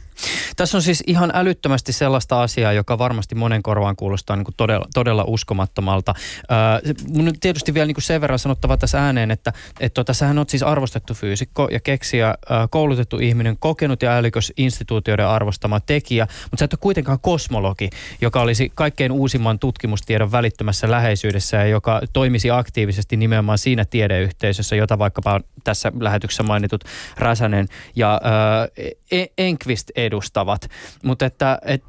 [0.57, 4.87] Tässä on siis ihan älyttömästi sellaista asiaa, joka varmasti monen korvaan kuulostaa niin kuin todella,
[4.95, 6.15] todella uskomattomalta.
[6.17, 10.39] Äh, mun tietysti vielä niin kuin sen verran sanottava tässä ääneen, että, että tota, sähän
[10.39, 12.37] on siis arvostettu fyysikko ja keksiä, äh,
[12.71, 17.91] koulutettu ihminen, kokenut ja älykös instituutioiden arvostama tekijä, mutta sä et ole kuitenkaan kosmologi,
[18.21, 24.99] joka olisi kaikkein uusimman tutkimustiedon välittömässä läheisyydessä ja joka toimisi aktiivisesti nimenomaan siinä tiedeyhteisössä, jota
[24.99, 26.85] vaikkapa tässä lähetyksessä mainitut
[27.17, 27.67] Räsänen
[27.97, 30.69] ja äh, Enqvist edustavat.
[31.03, 31.85] Mutta että, et,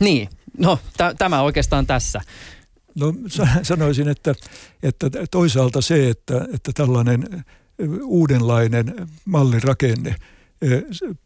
[0.00, 2.20] niin, no t- tämä oikeastaan tässä.
[2.94, 3.14] No
[3.62, 4.34] sanoisin, että,
[4.82, 7.44] että toisaalta se, että, että tällainen
[8.02, 10.16] uudenlainen mallirakenne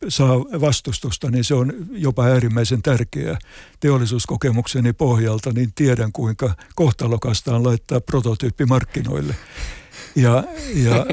[0.08, 3.38] saa vastustusta, niin se on jopa äärimmäisen tärkeää.
[3.80, 9.34] Teollisuuskokemukseni pohjalta niin tiedän, kuinka kohtalokasta on laittaa prototyyppi markkinoille.
[10.16, 10.44] Ja,
[10.74, 11.06] ja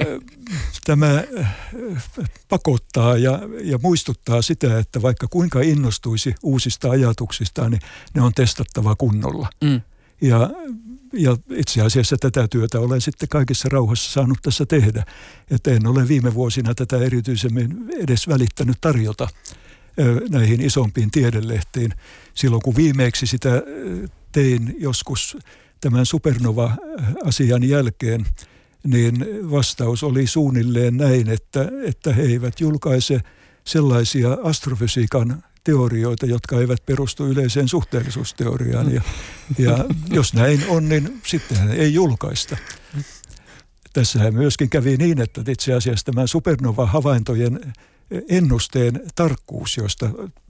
[0.85, 1.23] tämä
[2.49, 7.81] pakottaa ja, ja muistuttaa sitä, että vaikka kuinka innostuisi uusista ajatuksista, niin
[8.13, 9.49] ne on testattava kunnolla.
[9.63, 9.81] Mm.
[10.21, 10.49] Ja,
[11.13, 15.03] ja itse asiassa tätä työtä olen sitten kaikissa rauhassa saanut tässä tehdä.
[15.51, 19.27] Että en ole viime vuosina tätä erityisemmin edes välittänyt tarjota
[20.29, 21.93] näihin isompiin tiedelehtiin.
[22.33, 23.61] Silloin kun viimeksi sitä
[24.31, 25.37] tein joskus
[25.81, 28.25] tämän supernova-asian jälkeen–
[28.83, 33.19] niin vastaus oli suunnilleen näin, että, että he eivät julkaise
[33.63, 38.93] sellaisia astrofysiikan teorioita, jotka eivät perustu yleiseen suhteellisuusteoriaan.
[38.93, 39.01] Ja,
[39.57, 42.57] ja jos näin on, niin sitten ei julkaista.
[43.93, 47.73] Tässähän myöskin kävi niin, että itse asiassa tämä supernova-havaintojen
[48.29, 50.09] ennusteen tarkkuus, josta,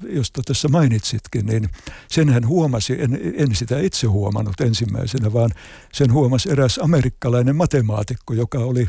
[0.09, 1.69] josta tässä mainitsitkin, niin
[2.07, 5.51] sen hän huomasi, en, en sitä itse huomannut ensimmäisenä, vaan
[5.93, 8.87] sen huomasi eräs amerikkalainen matemaatikko, joka oli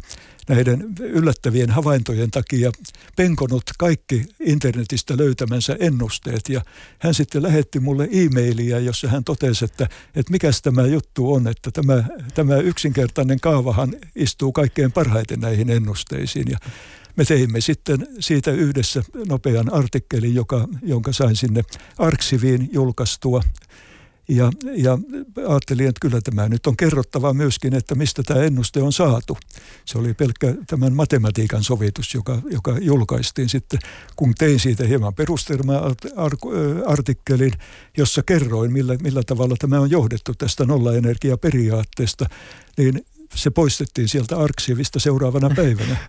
[0.49, 2.73] näiden yllättävien havaintojen takia
[3.17, 6.49] penkonut kaikki internetistä löytämänsä ennusteet.
[6.49, 6.61] Ja
[6.99, 11.71] hän sitten lähetti mulle e-mailia, jossa hän totesi, että, että mikäs tämä juttu on, että
[11.71, 12.05] tämä,
[12.35, 16.47] tämä yksinkertainen kaavahan istuu kaikkein parhaiten näihin ennusteisiin.
[16.51, 16.59] Ja
[17.17, 21.63] me teimme sitten siitä yhdessä nopean artikkelin, joka, jonka sain sinne
[21.99, 23.43] Arksiviin julkaistua.
[24.29, 24.99] Ja, ja
[25.49, 29.39] ajattelin, että kyllä tämä nyt on kerrottava myöskin, että mistä tämä ennuste on saatu.
[29.85, 33.79] Se oli pelkkä tämän matematiikan sovitus, joka, joka julkaistiin sitten,
[34.17, 37.53] kun tein siitä hieman perustelma-artikkelin,
[37.97, 42.27] jossa kerroin, millä, millä tavalla tämä on johdettu tästä nollaenergiaperiaatteesta,
[42.77, 43.05] niin
[43.35, 45.97] se poistettiin sieltä Arksivista seuraavana päivänä.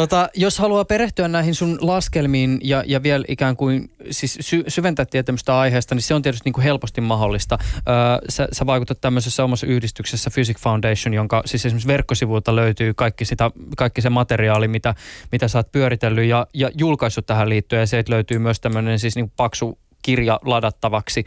[0.00, 5.06] tota, jos haluaa perehtyä näihin sun laskelmiin ja, ja vielä ikään kuin siis sy- syventää
[5.06, 7.58] tietämystä aiheesta, niin se on tietysti niin kuin helposti mahdollista.
[7.76, 7.94] Öö,
[8.28, 13.50] sä, sä vaikutat tämmöisessä omassa yhdistyksessä Physics Foundation, jonka siis esimerkiksi verkkosivuilta löytyy kaikki, sitä,
[13.76, 14.94] kaikki se materiaali, mitä,
[15.32, 17.80] mitä sä oot pyöritellyt ja, ja julkaissut tähän liittyen.
[17.80, 21.24] Ja se löytyy myös tämmöinen siis niin paksu kirja ladattavaksi,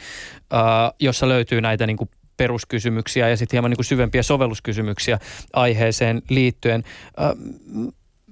[0.53, 0.59] öö,
[0.99, 5.19] jossa löytyy näitä niin kuin peruskysymyksiä ja sitten hieman niin kuin syvempiä sovelluskysymyksiä
[5.53, 6.83] aiheeseen liittyen.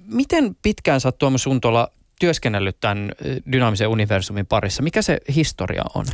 [0.08, 1.88] Miten pitkään sä oot Tuomo Suntola
[2.20, 3.12] työskennellyt tämän
[3.52, 4.84] dynaamisen universumin parissa?
[4.84, 6.06] Mikä se historia on?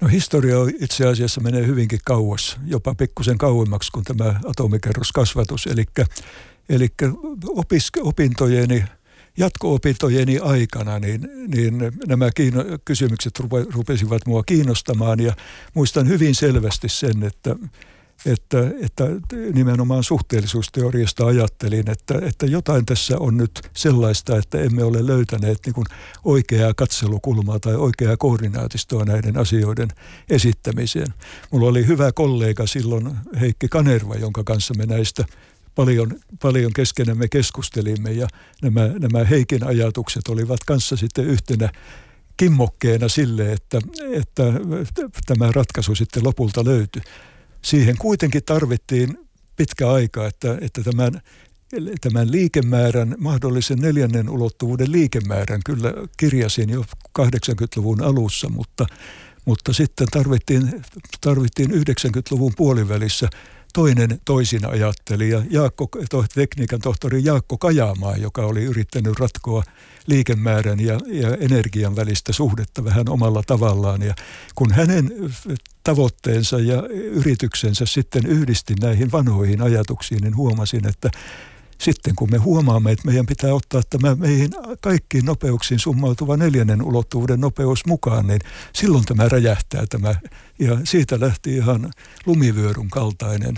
[0.00, 5.66] No historia itse asiassa menee hyvinkin kauas, jopa pikkusen kauemmaksi kuin tämä atomikerroskasvatus.
[5.66, 5.84] Eli
[6.68, 6.88] Eli
[7.48, 8.84] opiske, opintojeni,
[9.36, 15.32] jatko-opintojeni aikana niin, niin nämä kiino, kysymykset rupe, rupesivat mua kiinnostamaan ja
[15.74, 17.56] muistan hyvin selvästi sen, että
[18.26, 19.04] että, että
[19.54, 25.74] nimenomaan suhteellisuusteoriasta ajattelin, että, että jotain tässä on nyt sellaista, että emme ole löytäneet niin
[25.74, 25.86] kuin
[26.24, 29.88] oikeaa katselukulmaa tai oikeaa koordinaatistoa näiden asioiden
[30.30, 31.14] esittämiseen.
[31.50, 35.24] Mulla oli hyvä kollega silloin Heikki Kanerva, jonka kanssa me näistä
[35.74, 38.28] paljon, paljon keskenämme keskustelimme ja
[38.62, 41.68] nämä, nämä Heikin ajatukset olivat kanssa sitten yhtenä
[42.36, 43.78] kimmokkeena sille, että,
[44.12, 44.42] että
[45.26, 47.02] tämä ratkaisu sitten lopulta löytyi
[47.62, 51.20] siihen kuitenkin tarvittiin pitkä aika, että, että tämän,
[52.00, 56.84] tämän liikemäärän, mahdollisen neljännen ulottuvuuden liikemäärän kyllä kirjasin jo
[57.18, 58.86] 80-luvun alussa, mutta,
[59.44, 60.82] mutta sitten tarvittiin,
[61.20, 63.28] tarvittiin 90-luvun puolivälissä
[63.72, 65.88] toinen toisin ajattelija, Jaakko,
[66.34, 69.62] tekniikan tohtori Jaakko Kajamaa, joka oli yrittänyt ratkoa
[70.06, 74.02] liikemäärän ja, ja energian välistä suhdetta vähän omalla tavallaan.
[74.02, 74.14] Ja
[74.54, 75.10] kun hänen
[75.84, 81.10] tavoitteensa ja yrityksensä sitten yhdistin näihin vanhoihin ajatuksiin, niin huomasin, että
[81.80, 84.50] sitten kun me huomaamme, että meidän pitää ottaa tämä meihin
[84.80, 88.40] kaikkiin nopeuksiin summautuva neljännen ulottuvuuden nopeus mukaan, niin
[88.72, 90.14] silloin tämä räjähtää tämä.
[90.58, 91.90] Ja siitä lähti ihan
[92.26, 93.54] lumivyörun kaltainen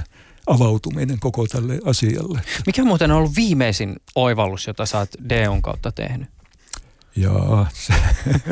[0.47, 2.41] avautuminen koko tälle asialle.
[2.66, 6.39] Mikä muuten on ollut viimeisin oivallus, jota sä oot DOn kautta tehnyt?
[7.17, 7.95] Joo, se,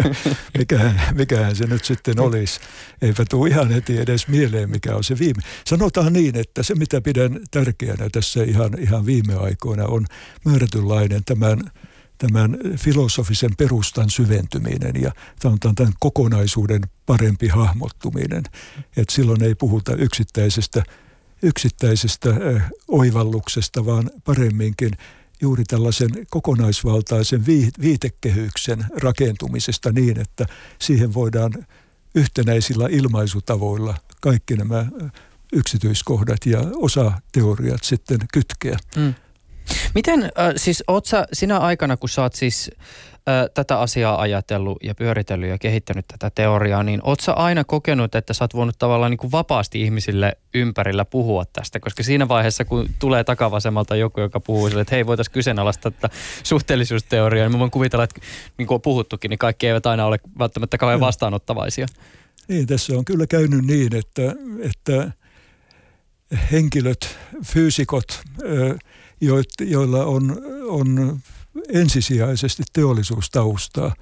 [0.58, 2.60] mikähän, mikähän se nyt sitten olisi.
[3.02, 5.42] Eipä tule ihan heti edes mieleen, mikä on se viime.
[5.64, 10.06] Sanotaan niin, että se mitä pidän tärkeänä tässä ihan, ihan viime aikoina on
[10.44, 11.70] määrätynlainen tämän,
[12.18, 18.42] tämän filosofisen perustan syventyminen ja tämän kokonaisuuden parempi hahmottuminen.
[18.96, 20.82] Et silloin ei puhuta yksittäisestä,
[21.42, 22.30] yksittäisestä
[22.88, 24.90] oivalluksesta, vaan paremminkin–
[25.42, 27.46] juuri tällaisen kokonaisvaltaisen
[27.82, 30.46] viitekehyksen rakentumisesta niin, että
[30.78, 31.52] siihen voidaan
[32.14, 34.86] yhtenäisillä ilmaisutavoilla kaikki nämä
[35.52, 38.78] yksityiskohdat ja osa teoriat sitten kytkeä.
[38.96, 39.14] Mm.
[39.94, 42.70] Miten, äh, siis oot sä sinä aikana, kun sä oot siis
[43.54, 48.34] tätä asiaa ajatellut ja pyöritellyt ja kehittänyt tätä teoriaa, niin oot sä aina kokenut, että
[48.34, 51.80] sä oot voinut tavallaan niin kuin vapaasti ihmisille ympärillä puhua tästä?
[51.80, 56.14] Koska siinä vaiheessa, kun tulee takavasemmalta joku, joka puhuu sille, että hei, voitaisiin kyseenalaistaa tätä
[56.42, 58.20] suhteellisuusteoriaa, niin mä voin kuvitella, että
[58.58, 61.86] niin kuin on puhuttukin, niin kaikki eivät aina ole välttämättä kauhean vastaanottavaisia.
[62.48, 64.22] Niin, tässä on kyllä käynyt niin, että,
[64.60, 65.12] että
[66.52, 68.20] henkilöt, fyysikot,
[69.60, 71.18] joilla on, on
[71.68, 73.94] ensisijaisesti teollisuustaustaa,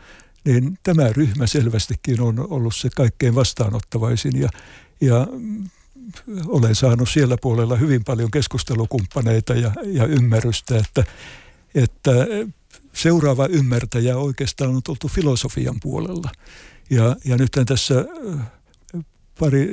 [0.44, 4.48] niin tämä ryhmä selvästikin on ollut se kaikkein vastaanottavaisin ja,
[5.00, 5.26] ja
[6.46, 11.04] olen saanut siellä puolella hyvin paljon keskustelukumppaneita ja, ja ymmärrystä, että,
[11.74, 12.10] että
[12.92, 16.30] seuraava ymmärtäjä oikeastaan on tultu filosofian puolella.
[16.90, 18.04] Ja, ja nyt tässä
[19.38, 19.70] pari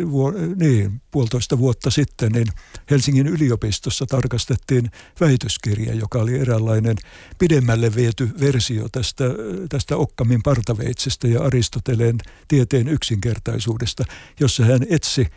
[0.55, 2.47] niin, puolitoista vuotta sitten, niin
[2.89, 6.95] Helsingin yliopistossa tarkastettiin väitöskirja, joka oli eräänlainen
[7.37, 9.23] pidemmälle viety versio tästä,
[9.69, 14.03] tästä Okkamin partaveitsestä ja Aristoteleen tieteen yksinkertaisuudesta,
[14.39, 15.27] jossa hän etsi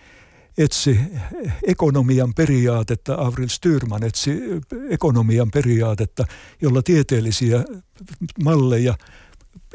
[0.59, 1.01] etsi
[1.67, 4.43] ekonomian periaatetta, Avril Styrman etsi
[4.91, 6.25] ekonomian periaatetta,
[6.63, 7.65] jolla tieteellisiä
[8.45, 8.95] malleja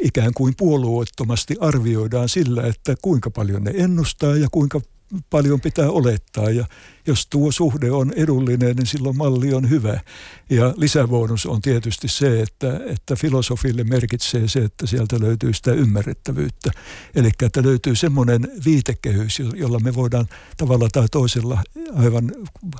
[0.01, 4.81] ikään kuin puolueettomasti arvioidaan sillä, että kuinka paljon ne ennustaa ja kuinka
[5.29, 6.49] paljon pitää olettaa.
[6.49, 6.65] Ja
[7.07, 9.99] jos tuo suhde on edullinen, niin silloin malli on hyvä.
[10.49, 16.71] Ja lisäbonus on tietysti se, että, että filosofille merkitsee se, että sieltä löytyy sitä ymmärrettävyyttä.
[17.15, 20.25] Eli että löytyy semmoinen viitekehys, jolla me voidaan
[20.57, 21.63] tavalla tai toisella
[21.95, 22.31] aivan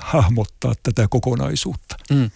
[0.01, 1.95] hahmottaa tätä kokonaisuutta.
[2.09, 2.31] Mm.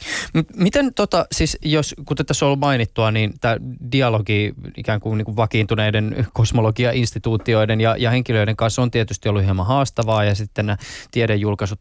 [0.55, 3.57] Miten tota, siis jos, kuten tässä on ollut mainittua, niin tämä
[3.91, 9.65] dialogi ikään kuin, niin kuin vakiintuneiden kosmologia-instituutioiden ja, ja henkilöiden kanssa on tietysti ollut hieman
[9.65, 10.77] haastavaa ja sitten nämä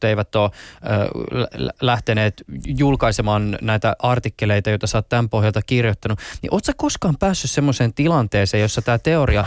[0.02, 6.72] eivät ole äh, lähteneet julkaisemaan näitä artikkeleita, joita sä oot tämän pohjalta kirjoittanut, niin ootko
[6.76, 9.44] koskaan päässyt semmoiseen tilanteeseen, jossa tämä teoria,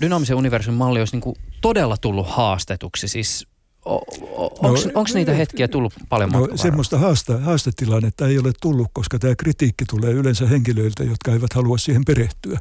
[0.00, 3.08] dynaamisen universumin malli olisi niin kuin todella tullut haastetuksi?
[3.08, 3.46] Siis
[3.84, 9.34] Onko no, niitä hetkiä tullut paljon no, Semmoista haasta, haastetilannetta ei ole tullut, koska tämä
[9.34, 12.58] kritiikki tulee yleensä henkilöiltä, jotka eivät halua siihen perehtyä.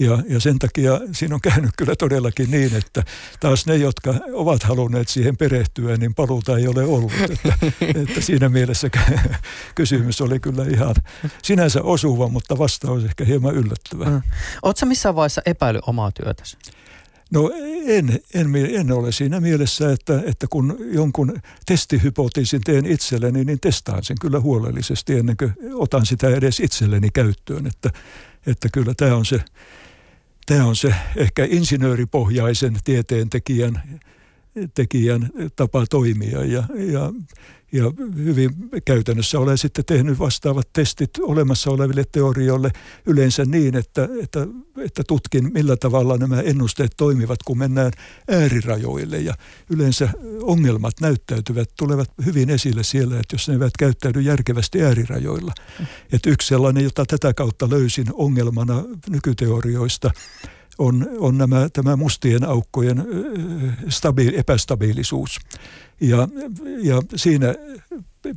[0.00, 3.02] Ja, ja sen takia siinä on käynyt kyllä todellakin niin, että
[3.40, 7.12] taas ne, jotka ovat halunneet siihen perehtyä, niin paluuta ei ole ollut.
[7.30, 7.54] Että,
[8.02, 8.90] että siinä mielessä
[9.74, 10.94] kysymys oli kyllä ihan
[11.42, 14.04] sinänsä osuva, mutta vastaus ehkä hieman yllättävä.
[14.04, 14.22] Mm.
[14.62, 16.56] Oletko missään vaiheessa epäily omaa työtäsi?
[17.30, 17.50] No
[17.86, 24.04] en, en, en ole siinä mielessä, että, että kun jonkun testihypoteesin teen itselleni, niin testaan
[24.04, 27.66] sen kyllä huolellisesti ennen kuin otan sitä edes itselleni käyttöön.
[27.66, 27.90] Että,
[28.46, 29.40] että kyllä tämä on se,
[30.50, 33.82] tämä on se ehkä insinööripohjaisen tieteentekijän
[34.74, 37.12] tekijän tapa toimia ja, ja
[37.72, 37.84] ja
[38.16, 38.50] hyvin
[38.84, 42.70] käytännössä olen sitten tehnyt vastaavat testit olemassa oleville teorioille
[43.06, 44.46] yleensä niin, että, että,
[44.78, 47.92] että tutkin millä tavalla nämä ennusteet toimivat, kun mennään
[48.28, 49.18] äärirajoille.
[49.18, 49.34] Ja
[49.70, 50.08] yleensä
[50.42, 55.52] ongelmat näyttäytyvät, tulevat hyvin esille siellä, että jos ne eivät käyttäydy järkevästi äärirajoilla.
[56.12, 60.10] Että yksi sellainen, jota tätä kautta löysin ongelmana nykyteorioista,
[60.80, 63.04] on, on nämä, tämä mustien aukkojen
[63.88, 65.38] stabi, epästabiilisuus.
[66.00, 66.28] Ja,
[66.82, 67.54] ja siinä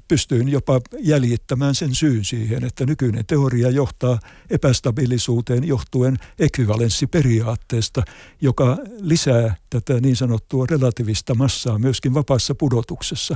[0.07, 4.19] pystyin jopa jäljittämään sen syyn siihen, että nykyinen teoria johtaa
[4.49, 8.03] epästabilisuuteen johtuen ekvivalenssiperiaatteesta,
[8.41, 13.35] joka lisää tätä niin sanottua relativista massaa myöskin vapaassa pudotuksessa.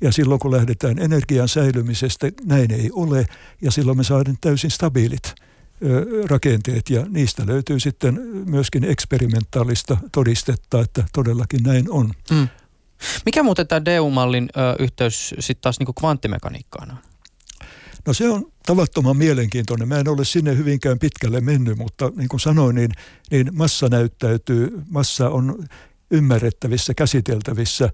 [0.00, 3.26] Ja silloin kun lähdetään energian säilymisestä, näin ei ole,
[3.60, 5.34] ja silloin me saadaan täysin stabiilit
[6.28, 12.10] rakenteet ja niistä löytyy sitten myöskin eksperimentaalista todistetta, että todellakin näin on.
[12.30, 12.48] Mm.
[13.26, 16.96] Mikä muuten tämä DU-mallin ö, yhteys sitten taas niinku kvanttimekaniikkaan on?
[18.06, 19.88] No se on tavattoman mielenkiintoinen.
[19.88, 22.90] Mä en ole sinne hyvinkään pitkälle mennyt, mutta niin kuin sanoin, niin,
[23.30, 25.64] niin massa näyttäytyy, massa on
[26.10, 27.90] ymmärrettävissä, käsiteltävissä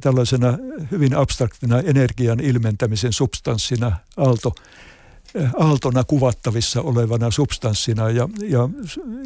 [0.00, 0.58] tällaisena
[0.90, 4.54] hyvin abstraktina energian ilmentämisen substanssina, aalto,
[5.58, 8.68] aaltona kuvattavissa olevana substanssina ja, ja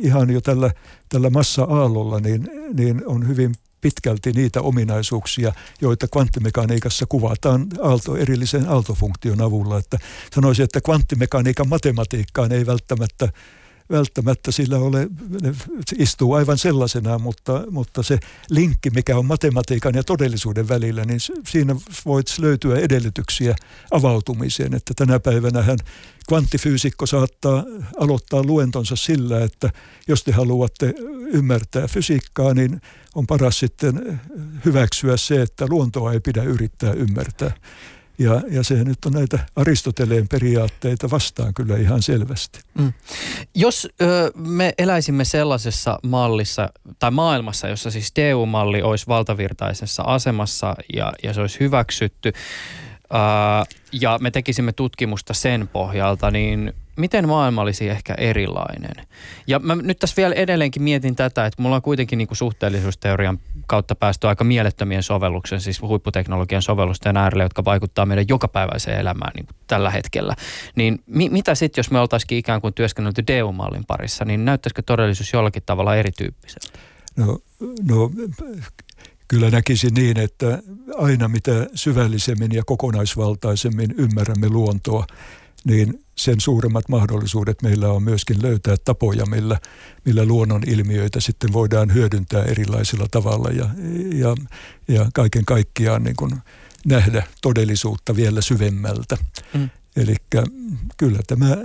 [0.00, 0.70] ihan jo tällä,
[1.08, 9.40] tällä massa-aallolla niin, niin on hyvin pitkälti niitä ominaisuuksia, joita kvanttimekaniikassa kuvataan aalto, erillisen aaltofunktion
[9.40, 9.78] avulla.
[9.78, 9.98] Että
[10.34, 13.28] sanoisin, että kvanttimekaniikan matematiikkaan ei välttämättä
[13.90, 15.08] välttämättä sillä ole,
[15.42, 15.54] ne
[15.98, 18.18] istuu aivan sellaisena, mutta, mutta se
[18.50, 23.54] linkki, mikä on matematiikan ja todellisuuden välillä, niin siinä voit löytyä edellytyksiä
[23.90, 24.74] avautumiseen.
[24.74, 25.78] Että tänä päivänä hän
[26.28, 27.64] kvanttifyysikko saattaa
[27.98, 29.70] aloittaa luentonsa sillä, että
[30.08, 30.94] jos te haluatte
[31.32, 32.80] ymmärtää fysiikkaa, niin
[33.14, 34.20] on paras sitten
[34.64, 37.50] hyväksyä se, että luontoa ei pidä yrittää ymmärtää.
[38.18, 42.60] Ja, ja se nyt on näitä Aristoteleen periaatteita vastaan kyllä ihan selvästi.
[42.78, 42.92] Mm.
[43.54, 51.12] Jos ö, me eläisimme sellaisessa mallissa tai maailmassa, jossa siis DU-malli olisi valtavirtaisessa asemassa ja,
[51.22, 53.16] ja se olisi hyväksytty, ö,
[53.92, 59.06] ja me tekisimme tutkimusta sen pohjalta, niin miten maailma olisi ehkä erilainen?
[59.46, 63.38] Ja mä nyt tässä vielä edelleenkin mietin tätä, että mulla on kuitenkin niin kuin suhteellisuusteorian
[63.66, 69.46] kautta päästy aika mielettömien sovelluksen, siis huipputeknologian sovellusten äärelle, jotka vaikuttaa meidän jokapäiväiseen elämään niin
[69.46, 70.34] kuin tällä hetkellä.
[70.76, 75.32] Niin mi- mitä sitten, jos me oltaisikin ikään kuin työskennelty DU-mallin parissa, niin näyttäisikö todellisuus
[75.32, 76.78] jollakin tavalla erityyppiseltä?
[77.16, 77.38] No,
[77.88, 78.10] no
[79.28, 80.62] kyllä näkisin niin, että
[80.94, 85.06] aina mitä syvällisemmin ja kokonaisvaltaisemmin ymmärrämme luontoa,
[85.64, 89.60] niin sen suuremmat mahdollisuudet meillä on myöskin löytää tapoja, millä,
[90.04, 93.68] millä luonnon ilmiöitä sitten voidaan hyödyntää erilaisilla tavalla ja,
[94.14, 94.34] ja,
[94.88, 96.32] ja kaiken kaikkiaan niin kuin
[96.86, 99.16] nähdä todellisuutta vielä syvemmältä.
[99.54, 99.70] Mm.
[99.96, 100.16] Eli
[100.96, 101.56] kyllä tämä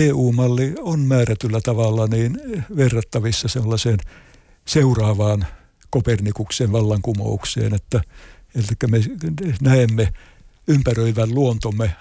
[0.00, 2.40] DU-malli on määrätyllä tavalla niin
[2.76, 3.98] verrattavissa sellaiseen
[4.64, 5.46] seuraavaan
[5.90, 8.00] Kopernikuksen vallankumoukseen, että,
[8.54, 9.00] että me
[9.60, 10.12] näemme
[10.68, 11.96] ympäröivän luontomme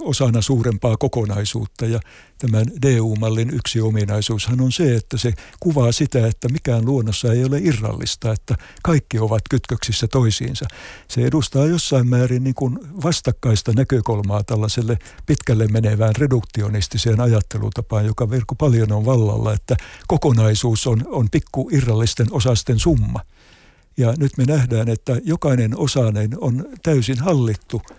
[0.00, 1.86] osana suurempaa kokonaisuutta.
[1.86, 2.00] Ja
[2.38, 7.58] tämän DU-mallin yksi ominaisuushan on se, että se kuvaa sitä, että mikään luonnossa ei ole
[7.58, 10.66] irrallista, että kaikki ovat kytköksissä toisiinsa.
[11.08, 18.54] Se edustaa jossain määrin niin kuin vastakkaista näkökulmaa tällaiselle pitkälle menevään reduktionistiseen ajattelutapaan, joka verkko
[18.54, 19.76] paljon on vallalla, että
[20.06, 23.20] kokonaisuus on, on pikku irrallisten osasten summa.
[23.96, 27.82] Ja nyt me nähdään, että jokainen osainen on täysin hallittu–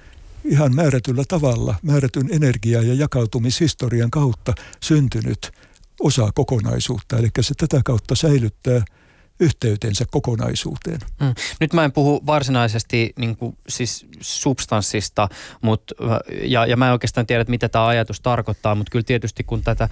[0.45, 5.51] ihan määrätyllä tavalla, määrätyn energia- ja jakautumishistorian kautta syntynyt
[5.99, 7.17] osa kokonaisuutta.
[7.17, 8.85] Eli se tätä kautta säilyttää–
[9.39, 10.99] yhteytensä kokonaisuuteen.
[11.21, 11.33] Mm.
[11.59, 15.27] Nyt mä en puhu varsinaisesti niin kuin, siis substanssista,
[15.61, 15.95] mutta,
[16.43, 19.89] ja, ja mä en oikeastaan tiedä, mitä tämä ajatus tarkoittaa, mutta kyllä tietysti kun tätä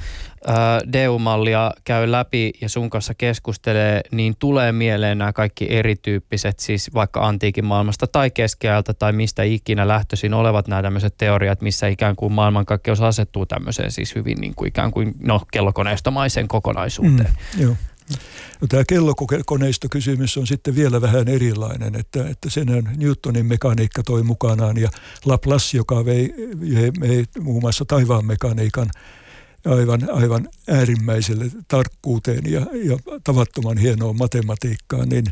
[0.48, 6.94] ää, DEU-mallia käy läpi ja sun kanssa keskustelee, niin tulee mieleen nämä kaikki erityyppiset, siis
[6.94, 12.16] vaikka antiikin maailmasta tai keskeältä tai mistä ikinä lähtöisin olevat nämä tämmöiset teoriat, missä ikään
[12.16, 17.34] kuin maailmankaikkeus asettuu tämmöiseen siis hyvin niin kuin ikään kuin no, kellokoneistomaiseen kokonaisuuteen.
[17.56, 17.76] Mm, joo.
[18.62, 24.78] No, tämä kellokoneistokysymys on sitten vielä vähän erilainen, että, että senhän Newtonin mekaniikka toi mukanaan
[24.78, 24.90] ja
[25.26, 28.90] Laplace, joka vei, vei, vei muun muassa taivaan mekaniikan
[29.66, 35.26] aivan, aivan äärimmäiselle tarkkuuteen ja, ja tavattoman hienoon matematiikkaan, niin,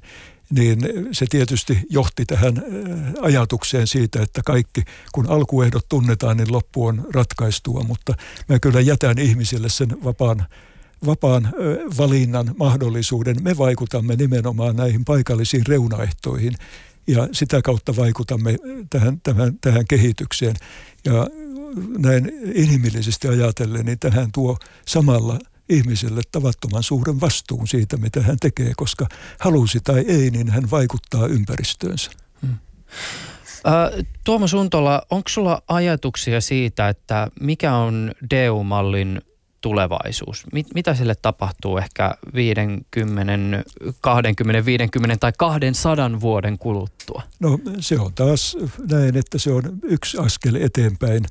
[0.52, 0.80] niin
[1.12, 7.08] se tietysti johti tähän äh, ajatukseen siitä, että kaikki, kun alkuehdot tunnetaan, niin loppu on
[7.14, 8.14] ratkaistua, mutta
[8.50, 10.46] mä kyllä jätän ihmisille sen vapaan
[11.06, 11.54] vapaan
[11.98, 13.36] valinnan mahdollisuuden.
[13.44, 16.54] Me vaikutamme nimenomaan näihin paikallisiin reunaehtoihin
[17.08, 18.58] ja sitä kautta vaikutamme
[18.90, 20.56] tähän, tähän, tähän kehitykseen.
[21.06, 21.28] Ja
[21.98, 25.40] näin inhimillisesti ajatellen, niin tähän tuo samalla
[25.70, 29.08] ihmiselle tavattoman suuren vastuun siitä, mitä hän tekee, koska
[29.40, 32.12] halusi tai ei, niin hän vaikuttaa ympäristöönsä.
[32.42, 32.58] Hmm.
[34.24, 39.22] Tuomo Suntola, onko sulla ajatuksia siitä, että mikä on DEU-mallin
[39.62, 40.46] tulevaisuus?
[40.54, 43.34] Mit, mitä sille tapahtuu ehkä 50,
[44.02, 47.24] 20, 50 tai 200 vuoden kuluttua?
[47.40, 48.58] No se on taas
[48.92, 51.26] näin, että se on yksi askel eteenpäin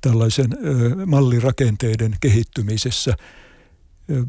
[0.00, 3.16] tällaisen ö, mallirakenteiden kehittymisessä.
[4.10, 4.24] Ö,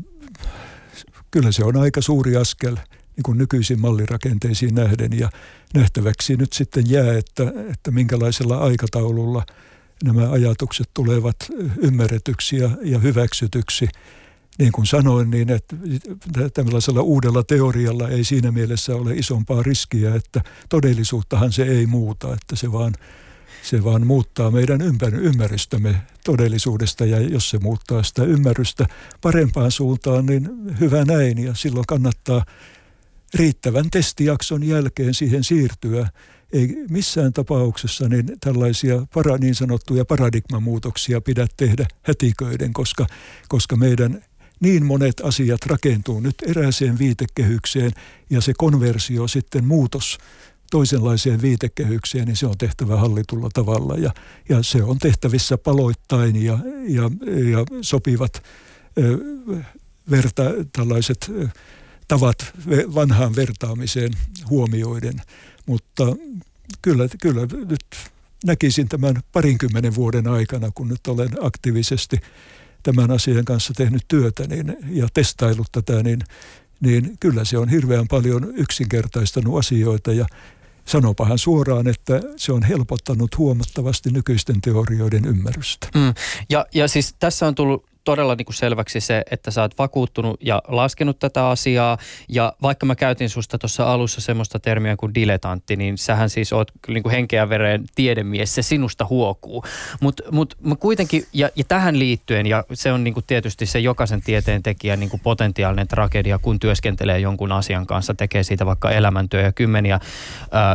[1.32, 2.76] kyllä se on aika suuri askel
[3.16, 5.30] niin kuin nykyisiin mallirakenteisiin nähden ja
[5.74, 9.43] nähtäväksi nyt sitten jää, että, että minkälaisella aikataululla–
[10.04, 11.36] nämä ajatukset tulevat
[11.78, 13.88] ymmärretyksi ja, ja hyväksytyksi.
[14.60, 15.76] Niin kuin sanoin, niin että
[16.54, 22.56] tällaisella uudella teorialla ei siinä mielessä ole isompaa riskiä, että todellisuuttahan se ei muuta, että
[22.56, 22.93] se vaan,
[23.64, 27.06] se vaan muuttaa meidän ympär, ymmärrystämme todellisuudesta.
[27.06, 28.86] Ja jos se muuttaa sitä ymmärrystä
[29.22, 31.38] parempaan suuntaan, niin hyvä näin.
[31.43, 32.45] Ja silloin kannattaa
[33.34, 36.10] riittävän testijakson jälkeen siihen siirtyä
[36.54, 43.06] ei missään tapauksessa niin tällaisia para, niin sanottuja paradigmamuutoksia pidä tehdä hätiköiden, koska,
[43.48, 44.22] koska meidän
[44.60, 47.91] niin monet asiat rakentuu nyt erääseen viitekehykseen
[48.30, 50.18] ja se konversio sitten muutos
[50.72, 54.14] toisenlaiseen viitekehykseen, niin se on tehtävä hallitulla tavalla ja,
[54.50, 57.12] ja se on tehtävissä paloittain ja, ja,
[57.52, 58.43] ja sopivat
[58.98, 59.18] ö,
[60.12, 60.43] verta,
[60.76, 61.32] tällaiset
[62.08, 62.54] tavat
[62.95, 64.12] vanhaan vertaamiseen
[64.50, 65.22] huomioiden.
[65.68, 66.03] Mutta
[66.82, 67.86] kyllä, kyllä nyt
[68.45, 72.18] näkisin tämän parinkymmenen vuoden aikana, kun nyt olen aktiivisesti
[72.84, 76.20] tämän asian kanssa tehnyt työtä niin, ja testailut tätä, niin,
[76.80, 80.26] niin kyllä se on hirveän paljon yksinkertaistanut asioita ja
[80.86, 85.88] sanopahan suoraan, että se on helpottanut huomattavasti nykyisten teorioiden ymmärrystä.
[85.95, 86.13] Mm.
[86.49, 90.39] Ja, ja siis tässä on tullut todella niin kuin selväksi se, että sä oot vakuuttunut
[90.41, 91.97] ja laskenut tätä asiaa.
[92.30, 96.72] Ja vaikka mä käytin susta tuossa alussa semmoista termiä kuin diletantti, niin sähän siis oot
[96.88, 99.64] niin kuin henkeä veren tiedemies, se sinusta huokuu.
[100.01, 103.80] Mutta mut, mut kuitenkin, ja, ja tähän liittyen, ja se on niin kuin tietysti se
[103.80, 108.91] jokaisen tieteen tekijän niin kuin potentiaalinen tragedia, kun työskentelee jonkun asian kanssa, tekee siitä vaikka
[108.91, 110.01] elämäntyö ja kymmeniä äh,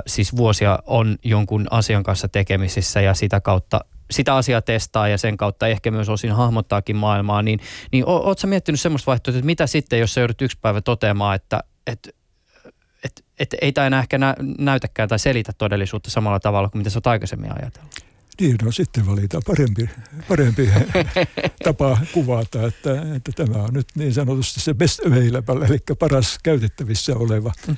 [0.06, 3.80] siis vuosia on jonkun asian kanssa tekemisissä ja sitä kautta
[4.12, 7.60] sitä asiaa testaa ja sen kautta ehkä myös osin hahmottaakin maailmaa, niin,
[7.92, 11.60] niin ootko miettinyt semmoista vaihtoehtoa, että mitä sitten, jos sä joudut yksi päivä toteamaan, että,
[11.86, 12.10] että
[13.04, 16.90] et, et ei tämä enää ehkä nä, näytäkään tai selitä todellisuutta samalla tavalla kuin mitä
[16.90, 18.12] sä oot aikaisemmin ajatellut?
[18.40, 19.90] Niin, no sitten valitaan parempi,
[20.28, 20.70] parempi
[21.64, 27.16] tapa kuvata, että, että tämä on nyt niin sanotusti se best available, eli paras käytettävissä
[27.16, 27.52] oleva.
[27.66, 27.76] Mm.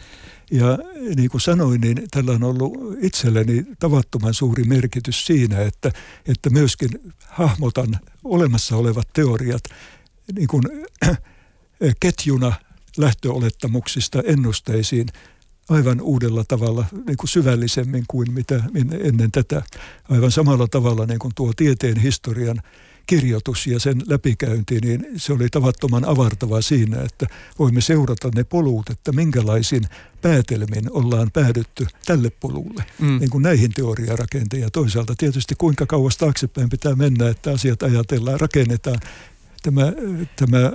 [0.51, 0.79] Ja
[1.17, 5.93] niin kuin sanoin, niin tällä on ollut itselleni tavattoman suuri merkitys siinä, että,
[6.27, 6.91] että myöskin
[7.27, 9.63] hahmotan olemassa olevat teoriat
[10.35, 10.63] niin kuin
[12.01, 12.53] ketjuna
[12.97, 15.07] lähtöolettamuksista ennusteisiin
[15.69, 18.63] aivan uudella tavalla niin kuin syvällisemmin kuin mitä
[19.01, 19.63] ennen tätä.
[20.09, 22.63] Aivan samalla tavalla niin kuin tuo tieteen historian
[23.07, 27.27] kirjoitus ja sen läpikäynti, niin se oli tavattoman avartava siinä, että
[27.59, 29.83] voimme seurata ne polut, että minkälaisin
[30.23, 33.19] päätelmin ollaan päädytty tälle polulle, mm.
[33.19, 34.63] niin kuin näihin teoriarakenteen.
[34.63, 39.01] Ja toisaalta tietysti kuinka kauas taaksepäin pitää mennä, että asiat ajatellaan, rakennetaan.
[39.63, 39.93] Tämä,
[40.37, 40.73] tämä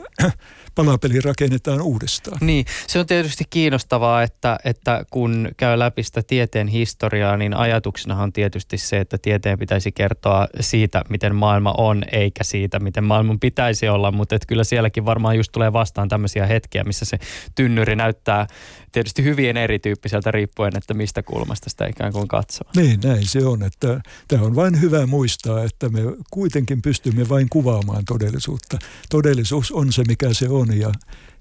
[0.85, 2.37] palapeli rakennetaan uudestaan.
[2.41, 8.23] Niin, se on tietysti kiinnostavaa, että, että kun käy läpi sitä tieteen historiaa, niin ajatuksena
[8.23, 13.39] on tietysti se, että tieteen pitäisi kertoa siitä, miten maailma on, eikä siitä, miten maailman
[13.39, 17.17] pitäisi olla, mutta että kyllä sielläkin varmaan just tulee vastaan tämmöisiä hetkiä, missä se
[17.55, 18.47] tynnyri näyttää
[18.91, 22.71] tietysti hyvin erityyppiseltä riippuen, että mistä kulmasta sitä ikään kuin katsoo.
[22.75, 25.99] Niin, näin se on, että tämä on vain hyvä muistaa, että me
[26.31, 28.77] kuitenkin pystymme vain kuvaamaan todellisuutta.
[29.09, 30.91] Todellisuus on se, mikä se on ja,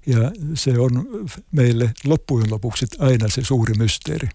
[0.07, 1.05] ja se on
[1.51, 4.27] meille loppujen lopuksi aina se suuri mysteeri.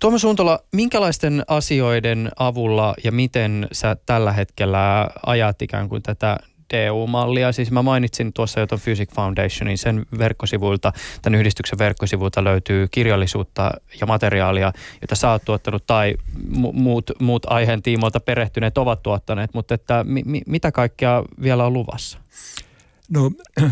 [0.00, 6.38] Tuomas Suuntola, minkälaisten asioiden avulla ja miten sä tällä hetkellä ajat ikään kuin tätä
[6.74, 7.52] DU-mallia.
[7.52, 10.92] Siis mä mainitsin tuossa jo tuon Physics Foundationin, sen verkkosivuilta,
[11.22, 13.70] tämän yhdistyksen verkkosivuilta löytyy kirjallisuutta
[14.00, 16.14] ja materiaalia, jota sä oot tuottanut tai
[16.56, 21.64] mu- muut, muut aiheen tiimoilta perehtyneet ovat tuottaneet, mutta että mi- mi- mitä kaikkea vielä
[21.64, 22.18] on luvassa?
[23.08, 23.32] No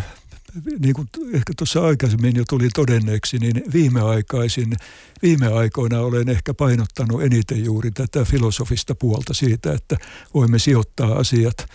[0.80, 4.76] niin kuin ehkä tuossa aikaisemmin jo tuli todenneeksi, niin viimeaikaisin,
[5.22, 9.96] viime aikoina olen ehkä painottanut eniten juuri tätä filosofista puolta siitä, että
[10.34, 11.66] voimme sijoittaa asiat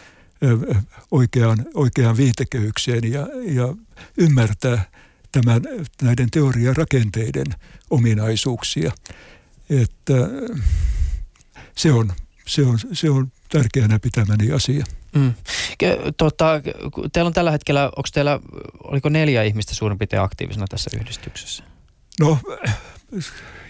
[1.12, 3.76] oikeaan, oikeaan viitekehykseen ja, ja
[4.18, 4.90] ymmärtää
[5.32, 5.62] tämän,
[6.02, 7.48] näiden teorian rakenteiden
[7.90, 8.92] ominaisuuksia.
[9.70, 10.14] Että
[11.78, 12.12] se on,
[12.48, 14.86] se on, se on tärkeänä pitämäni asia.
[15.16, 15.34] Mm.
[16.18, 16.62] Tota,
[17.14, 18.40] teillä on tällä hetkellä, onko teillä,
[18.84, 21.64] oliko neljä ihmistä suurin piirtein aktiivisena tässä yhdistyksessä?
[22.20, 22.38] No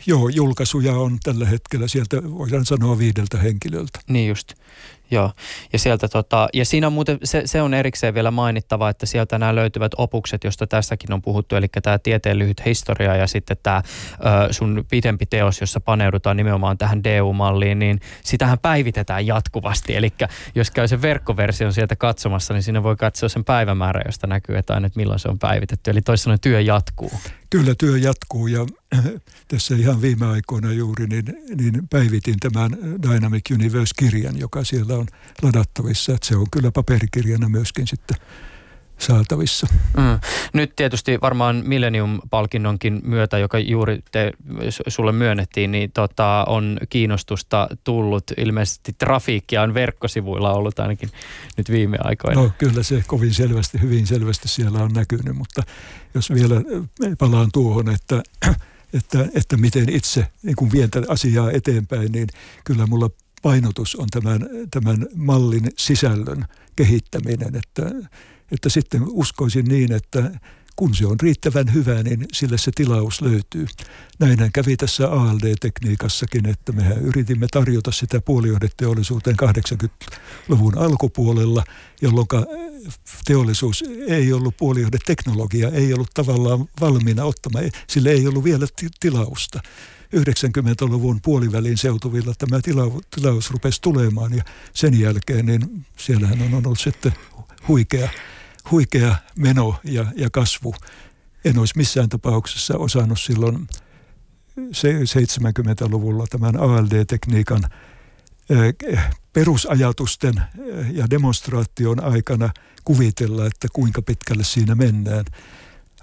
[0.06, 4.00] joo, julkaisuja on tällä hetkellä sieltä, voidaan sanoa viideltä henkilöltä.
[4.08, 4.54] Niin just.
[5.12, 5.32] Joo,
[5.74, 9.40] ja, sieltä tota, ja siinä on muuten, se, se on erikseen vielä mainittava, että sieltä
[9.40, 13.82] nämä löytyvät opukset, josta tässäkin on puhuttu, eli tämä tieteen lyhyt historia ja sitten tämä
[14.48, 20.14] ö, sun pidempi teos, jossa paneudutaan nimenomaan tähän DU-malliin, niin sitähän päivitetään jatkuvasti, eli
[20.56, 24.74] jos käy sen verkkoversion sieltä katsomassa, niin siinä voi katsoa sen päivämäärä, josta näkyy, että
[24.74, 27.12] aina, että milloin se on päivitetty, eli toisin työ jatkuu.
[27.52, 28.66] Kyllä työ jatkuu ja
[29.48, 31.26] tässä ihan viime aikoina juuri niin,
[31.58, 32.72] niin päivitin tämän
[33.02, 35.08] Dynamic Universe-kirjan, joka siellä on
[35.42, 36.14] ladattavissa.
[36.14, 38.18] Että se on kyllä paperikirjana myöskin sitten
[39.02, 39.68] saatavissa.
[39.98, 40.20] Mm.
[40.54, 44.32] Nyt tietysti varmaan Millennium-palkinnonkin myötä, joka juuri te,
[44.88, 48.24] sulle myönnettiin, niin tota, on kiinnostusta tullut.
[48.38, 51.10] Ilmeisesti trafiikkia on verkkosivuilla ollut ainakin
[51.58, 52.42] nyt viime aikoina.
[52.42, 55.64] No kyllä se kovin selvästi, hyvin selvästi siellä on näkynyt, mutta
[56.14, 56.56] jos vielä
[57.18, 58.24] palaan tuohon, että
[58.94, 62.28] että, että miten itse niin kun vien tätä asiaa eteenpäin, niin
[62.64, 63.10] kyllä mulla
[63.42, 66.46] painotus on tämän, tämän mallin sisällön
[66.76, 67.92] kehittäminen, että,
[68.52, 70.32] että sitten uskoisin niin, että
[70.76, 73.66] kun se on riittävän hyvä, niin sille se tilaus löytyy.
[74.20, 81.64] Näinhän kävi tässä ALD-tekniikassakin, että mehän yritimme tarjota sitä puolijohdeteollisuuteen 80-luvun alkupuolella,
[82.02, 82.28] jolloin
[83.26, 88.68] teollisuus ei ollut puolijohdeteknologia, ei ollut tavallaan valmiina ottamaan, sille ei ollut vielä
[89.00, 89.60] tilausta.
[90.16, 94.44] 90-luvun puolivälin seutuvilla tämä tila, tilaus rupesi tulemaan ja
[94.74, 97.14] sen jälkeen niin siellähän on ollut sitten
[97.68, 98.10] huikea,
[98.72, 100.76] huikea meno ja, ja kasvu.
[101.46, 103.68] En olisi missään tapauksessa osannut silloin
[104.60, 107.64] 70-luvulla tämän ALD-tekniikan
[109.34, 110.42] perusajatusten
[110.92, 112.50] ja demonstraation aikana
[112.84, 115.26] kuvitella, että kuinka pitkälle siinä mennään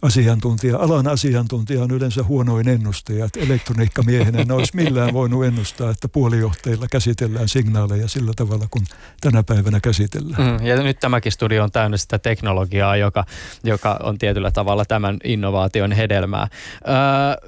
[0.02, 3.24] asiantuntija, alan asiantuntija on yleensä huonoin ennustaja.
[3.24, 8.82] Että elektroniikkamiehenä en olisi millään voinut ennustaa, että puolijohteilla käsitellään signaaleja sillä tavalla, kun
[9.20, 10.60] tänä päivänä käsitellään.
[10.60, 13.24] Mm, ja nyt tämäkin studio on täynnä sitä teknologiaa, joka,
[13.64, 16.48] joka on tietyllä tavalla tämän innovaation hedelmää.
[16.88, 16.94] Öö,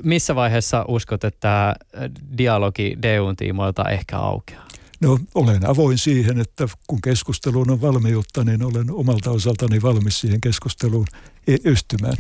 [0.02, 1.74] missä vaiheessa uskot, että
[2.38, 4.70] dialogi DUn tiimoilta ehkä aukeaa?
[5.00, 10.40] No olen avoin siihen, että kun keskusteluun on valmiutta, niin olen omalta osaltani valmis siihen
[10.40, 11.06] keskusteluun
[11.64, 12.16] yhtymään.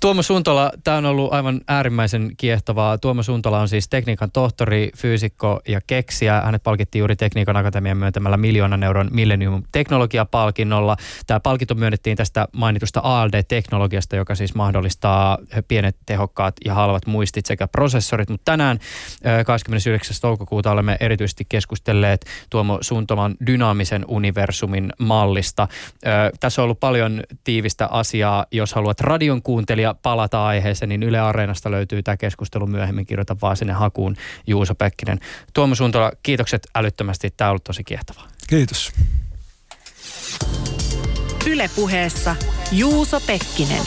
[0.00, 2.98] Tuomo Suntola, tämä on ollut aivan äärimmäisen kiehtovaa.
[2.98, 6.40] Tuomo Suntola on siis tekniikan tohtori, fyysikko ja keksijä.
[6.40, 10.96] Hänet palkittiin juuri Tekniikan akatemian myöntämällä miljoonan euron Millennium teknologiapalkinnolla.
[11.26, 17.68] Tämä palkinto myönnettiin tästä mainitusta ALD-teknologiasta, joka siis mahdollistaa pienet, tehokkaat ja halvat muistit sekä
[17.68, 18.28] prosessorit.
[18.28, 18.78] Mutta tänään
[19.46, 20.16] 29.
[20.20, 25.68] toukokuuta olemme erityisesti keskustelleet Tuomo Suntolan dynaamisen universumin mallista.
[26.40, 31.20] Tässä on ollut paljon tiivistä asiaa, jos haluat radio radion kuuntelija palata aiheeseen, niin Yle
[31.20, 33.06] Areenasta löytyy tämä keskustelu myöhemmin.
[33.06, 34.16] Kirjoita vaan sinne hakuun
[34.46, 35.18] Juuso Pekkinen.
[35.54, 37.30] Tuomo Suntola, kiitokset älyttömästi.
[37.36, 38.28] Tämä on ollut tosi kiehtovaa.
[38.46, 38.92] Kiitos.
[41.46, 42.36] Yle puheessa
[42.72, 43.82] Juuso Pekkinen.